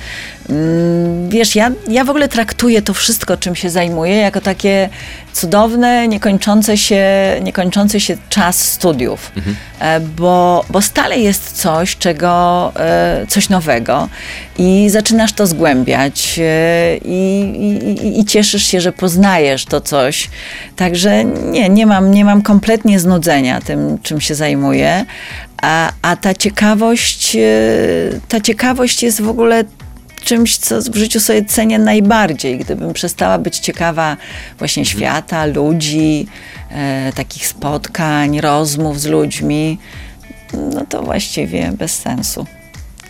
[0.51, 4.88] Mm, Wiesz, ja, ja w ogóle traktuję to wszystko, czym się zajmuję, jako takie
[5.32, 7.05] cudowne, niekończące się,
[7.42, 9.32] niekończący się czas studiów,
[9.80, 14.09] E, bo, bo stale jest coś, czego, e, coś nowego
[14.59, 17.40] i zaczynasz to zgłębiać e, i,
[18.03, 20.30] i, i cieszysz się, że poznajesz to coś.
[20.76, 25.05] Także nie, nie mam, nie mam kompletnie znudzenia tym, czym się zajmuję,
[25.62, 27.36] a, a ta ciekawość,
[28.28, 29.64] ta ciekawość jest w ogóle
[30.21, 32.59] czymś, co w życiu sobie cenię najbardziej.
[32.59, 34.16] Gdybym przestała być ciekawa
[34.59, 36.27] właśnie świata, ludzi,
[36.71, 39.79] e, takich spotkań, rozmów z ludźmi,
[40.53, 42.47] no to właściwie bez sensu.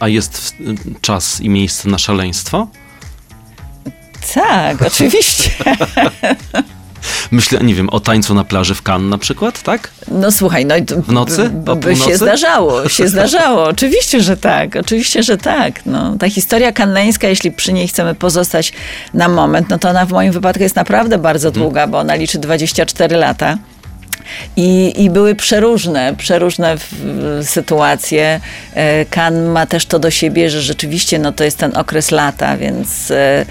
[0.01, 0.55] A jest
[1.01, 2.69] czas i miejsce na szaleństwo?
[4.35, 5.51] Tak, oczywiście.
[7.31, 9.91] Myślę, nie wiem, o tańcu na plaży w Cannes na przykład, tak?
[10.09, 10.75] No słuchaj, no
[11.07, 11.51] W nocy?
[11.67, 13.65] O by się zdarzało, się zdarzało.
[13.65, 15.87] Oczywiście, że tak, oczywiście, że tak.
[15.87, 18.73] No, ta historia kanneńska, jeśli przy niej chcemy pozostać
[19.15, 22.39] na moment, no to ona w moim wypadku jest naprawdę bardzo długa, bo ona liczy
[22.39, 23.59] 24 lata.
[24.57, 26.77] I, I były przeróżne, przeróżne
[27.43, 28.41] sytuacje.
[28.75, 32.57] E, Kan ma też to do siebie, że rzeczywiście no, to jest ten okres lata,
[32.57, 33.47] więc e,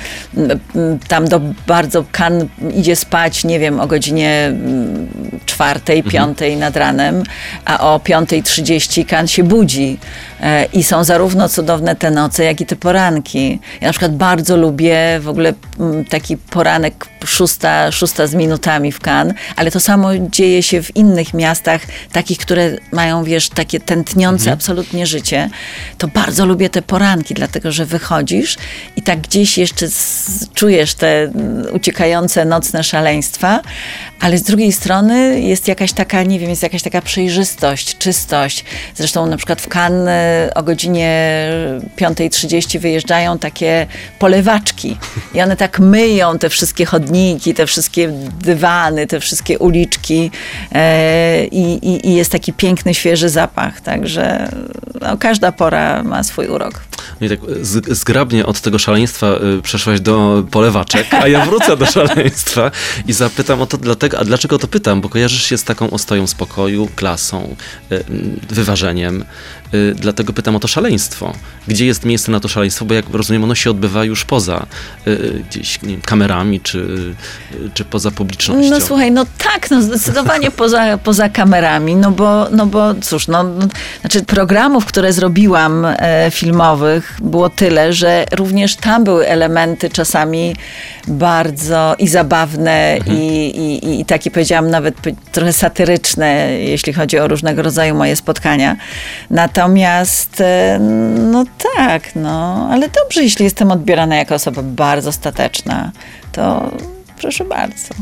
[1.08, 5.08] tam do bardzo Kan idzie spać, nie wiem, o godzinie mm,
[5.46, 7.24] czwartej, piątej nad ranem,
[7.66, 9.98] a o 5.30 Kan się budzi.
[10.42, 13.60] E, I są zarówno cudowne te noce, jak i te poranki.
[13.82, 15.54] Ja na przykład bardzo lubię w ogóle
[16.10, 21.34] taki poranek szósta, szósta z minutami w Cannes, ale to samo dzieje się w innych
[21.34, 21.82] miastach,
[22.12, 25.50] takich, które mają, wiesz, takie tętniące absolutnie życie.
[25.98, 28.58] To bardzo lubię te poranki, dlatego że wychodzisz
[28.96, 29.88] i tak gdzieś jeszcze
[30.54, 33.62] czujesz te mm, uciekające nocne szaleństwa,
[34.20, 38.66] ale z drugiej strony jest jakaś taka, nie wiem, jest jakaś taka przejrzystość, czystość.
[38.96, 41.50] Zresztą na przykład w Cannes o godzinie
[41.98, 43.88] 5.30 wyjeżdżają takie
[44.20, 44.98] polewaczki
[45.34, 48.12] i one tak myją te wszystkie chodniki, te wszystkie
[48.44, 50.32] dywany, te wszystkie uliczki
[50.72, 54.52] e, i, i, i jest taki piękny, świeży zapach, także
[55.02, 56.82] no, każda pora ma swój urok.
[57.22, 57.40] No i tak
[57.88, 59.28] zgrabnie od tego szaleństwa
[59.58, 62.72] y, przeszłaś do polewaczek, a ja wrócę do szaleństwa
[63.08, 66.28] i zapytam o to dlatego, a dlaczego to pytam, bo kojarzysz się z taką ostoją
[66.28, 67.56] spokoju, klasą,
[67.92, 68.04] y,
[68.50, 69.26] wyważeniem,
[69.96, 71.34] dlatego pytam o to szaleństwo.
[71.68, 74.66] Gdzie jest miejsce na to szaleństwo, bo jak rozumiem, ono się odbywa już poza
[75.08, 78.72] y, gdzieś nie wiem, kamerami, czy, y, czy poza publicznością.
[78.72, 83.44] No słuchaj, no tak, no zdecydowanie poza, poza kamerami, no bo, no bo cóż, no,
[83.44, 83.68] no
[84.02, 90.56] znaczy programów, które zrobiłam e, filmowych było tyle, że również tam były elementy czasami
[91.08, 93.18] bardzo i zabawne Mhm.
[93.18, 94.96] i, i, i takie powiedziałam nawet
[95.32, 98.76] trochę satyryczne, jeśli chodzi o różnego rodzaju moje spotkania.
[99.30, 99.59] Natomiast
[100.42, 100.80] e,
[101.32, 101.46] no
[101.76, 105.92] tak, no, ale dobrze, jeśli jestem odbierana jako osoba bardzo stateczna,
[106.32, 106.72] to
[107.22, 107.94] proszę bardzo.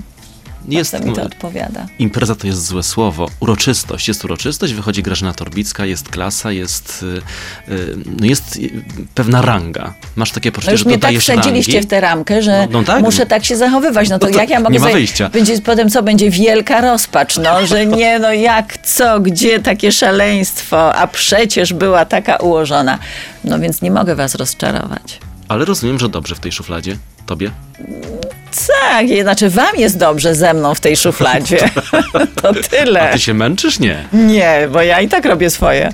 [0.67, 1.85] Jest, Bardzo mi to odpowiada.
[1.99, 3.29] Impreza to jest złe słowo.
[3.39, 4.07] Uroczystość.
[4.07, 7.05] Jest uroczystość, wychodzi Grażyna Torbicka, jest klasa, jest,
[7.67, 8.69] y, y, no jest y,
[9.15, 9.93] pewna ranga.
[10.15, 11.87] Masz takie No poczucie, już że mnie tak wsadziliście rangi.
[11.87, 13.01] w tę ramkę, że No- no tak.
[13.03, 14.09] muszę tak się zachowywać.
[14.09, 15.29] No to, No to jak ja mogę nie ma wyjścia.
[15.29, 20.95] Będzie, potem co, będzie wielka rozpacz, no, że nie, no jak, co, gdzie takie szaleństwo,
[20.95, 22.99] a przecież była taka ułożona.
[23.43, 25.19] No więc nie mogę was rozczarować.
[25.47, 26.97] Ale rozumiem, że dobrze w tej szufladzie.
[27.27, 27.51] Tobie?
[28.67, 31.57] Tak, znaczy wam jest dobrze ze mną w tej szufladzie.
[32.41, 33.09] to A tyle.
[33.13, 33.79] ty się męczysz?
[33.79, 34.03] Nie.
[34.13, 35.91] Nie, bo ja i tak robię swoje.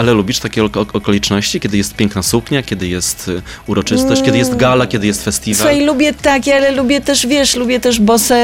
[0.00, 4.56] Ale lubisz takie oko- okoliczności, kiedy jest piękna suknia, kiedy jest y, uroczystość, kiedy jest
[4.56, 5.56] gala, kiedy jest festiwal?
[5.58, 8.36] Słuchaj, lubię takie, ale lubię też, wiesz, lubię też bose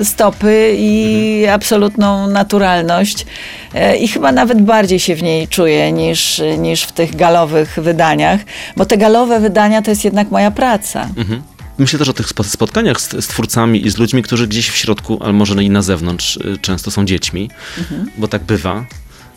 [0.00, 3.26] e, stopy i absolutną naturalność.
[3.74, 8.40] E, I chyba nawet bardziej się w niej czuję niż, niż w tych galowych wydaniach,
[8.76, 11.08] bo te galowe wydania to jest jednak moja praca.
[11.16, 11.42] Mhm.
[11.78, 14.76] Myślę też o tych spo- spotkaniach z, z twórcami i z ludźmi, którzy gdzieś w
[14.76, 18.10] środku, ale może i na zewnątrz, y, często są dziećmi, Mhm.
[18.18, 18.84] bo tak bywa.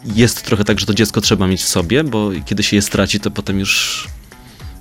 [0.06, 3.20] Jest trochę tak, że to dziecko trzeba mieć w sobie, bo kiedy się je straci,
[3.20, 4.08] to potem już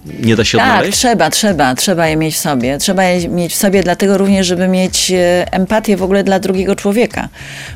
[0.07, 0.99] nie da się Tak, odnaleźć.
[0.99, 2.79] trzeba, trzeba, trzeba je mieć w sobie.
[2.79, 6.77] Trzeba je mieć w sobie dlatego również, żeby mieć e, empatię w ogóle dla drugiego
[6.77, 7.29] człowieka.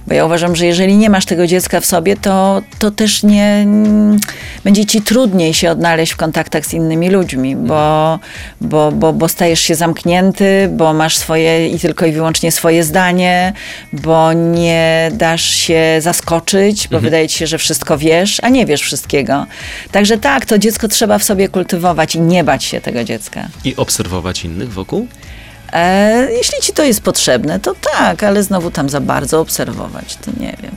[0.07, 3.45] Bo ja uważam, że jeżeli nie masz tego dziecka w sobie, to, to też nie
[3.45, 4.19] mm,
[4.65, 8.19] będzie ci trudniej się odnaleźć w kontaktach z innymi ludźmi, bo,
[8.61, 13.53] bo, bo, bo stajesz się zamknięty, bo masz swoje i tylko i wyłącznie swoje zdanie,
[13.93, 18.81] bo nie dasz się zaskoczyć, bo wydaje ci się, że wszystko wiesz, a nie wiesz
[18.83, 19.47] wszystkiego.
[19.93, 23.49] Także tak, to dziecko trzeba w sobie kultywować i nie bać się tego dziecka.
[23.65, 25.09] I obserwować innych wokół?
[25.73, 30.31] E, jeśli ci to jest potrzebne, to tak, ale znowu tam za bardzo obserwować, to
[30.41, 30.77] nie wiem.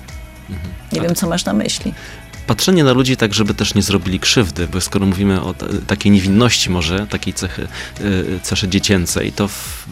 [0.91, 1.93] Nie wiem, co masz na myśli.
[2.47, 6.11] Patrzenie na ludzi tak, żeby też nie zrobili krzywdy, bo skoro mówimy o ta- takiej
[6.11, 7.67] niewinności może, takiej cechy,
[8.01, 9.87] y, cesze dziecięcej, to w,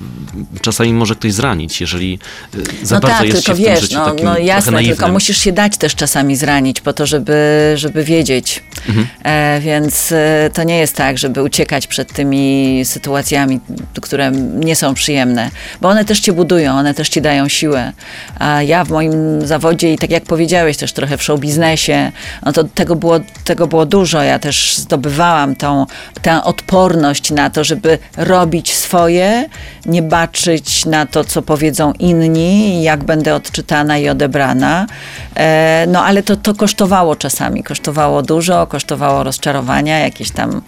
[0.62, 2.20] czasami może ktoś zranić, jeżeli
[2.56, 4.38] y, za no bardzo tak, jest tylko się w tym wiesz, życiu no, takim no
[4.38, 8.64] jasne, tylko musisz się dać też czasami zranić po to, żeby, żeby wiedzieć.
[8.88, 9.08] Mhm.
[9.24, 13.60] E, więc e, to nie jest tak, żeby uciekać przed tymi sytuacjami,
[14.01, 15.51] które nie są przyjemne,
[15.82, 17.93] bo one też cię budują, one też ci dają siłę.
[18.39, 22.12] A ja w moim zawodzie i tak jak powiedziałeś też trochę w show biznesie,
[22.46, 24.24] no to tego było, tego było dużo.
[24.24, 25.86] Ja też zdobywałam tą,
[26.22, 29.50] tę odporność na to, żeby robić swoje,
[29.86, 34.88] nie baczyć na to, co powiedzą inni, jak będę odczytana i odebrana.
[35.36, 40.62] E, no ale to, to kosztowało czasami, kosztowało dużo, kosztowało rozczarowania, jakieś tam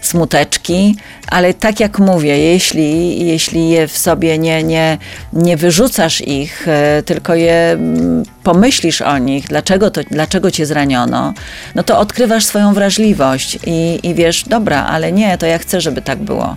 [0.00, 0.96] smuteczki,
[1.28, 4.98] ale tak jak mówię, jeśli, jeśli je w sobie nie, nie,
[5.32, 11.34] nie wyrzucasz ich, e, tylko je mm, pomyślisz o nich, dlaczego, to, dlaczego cię zraniono,
[11.74, 16.02] no to odkrywasz swoją wrażliwość i, i wiesz, dobra, ale nie, to ja chcę, żeby
[16.02, 16.56] tak było.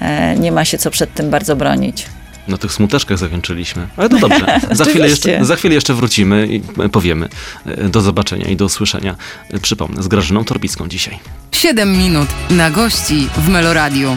[0.00, 2.06] E, Nie ma się co przed tym bardzo bronić.
[2.50, 3.88] Na tych smuteczkach zakończyliśmy.
[3.96, 4.60] Ale to dobrze.
[4.72, 6.60] Za chwilę, jeszcze, za chwilę jeszcze wrócimy i
[6.92, 7.28] powiemy.
[7.66, 9.16] E, Do zobaczenia i do usłyszenia.
[9.50, 11.18] E, Przypomnę, z Grażyną Torbicką dzisiaj.
[11.52, 14.16] 7 minut na gości w Meloradiu.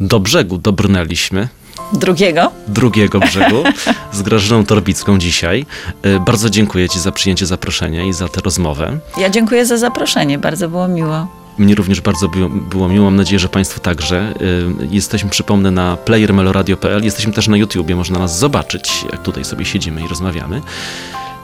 [0.00, 1.48] Do brzegu dobrnęliśmy.
[1.92, 2.50] Drugiego?
[2.68, 3.64] drugiego brzegu
[4.12, 5.66] z Grażyną Torbicką dzisiaj.
[6.02, 8.98] E, Bardzo dziękuję Ci za przyjęcie zaproszenia i za tę rozmowę.
[9.18, 11.41] Ja dziękuję za zaproszenie, bardzo było miło.
[11.58, 12.28] Mnie również bardzo
[12.70, 14.34] było, miło, mam nadzieję, że Państwu także.
[14.82, 19.64] Y, Jesteśmy, przypomnę, na playermeloradio.pl, jesteśmy też na YouTubie, można nas zobaczyć, jak tutaj sobie
[19.64, 20.62] siedzimy i rozmawiamy.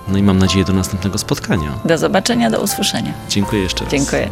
[0.08, 1.72] No i mam nadzieję do następnego spotkania.
[1.84, 3.12] Do zobaczenia, do usłyszenia.
[3.28, 3.92] Dziękuję jeszcze raz.
[3.92, 4.30] Dziękuję.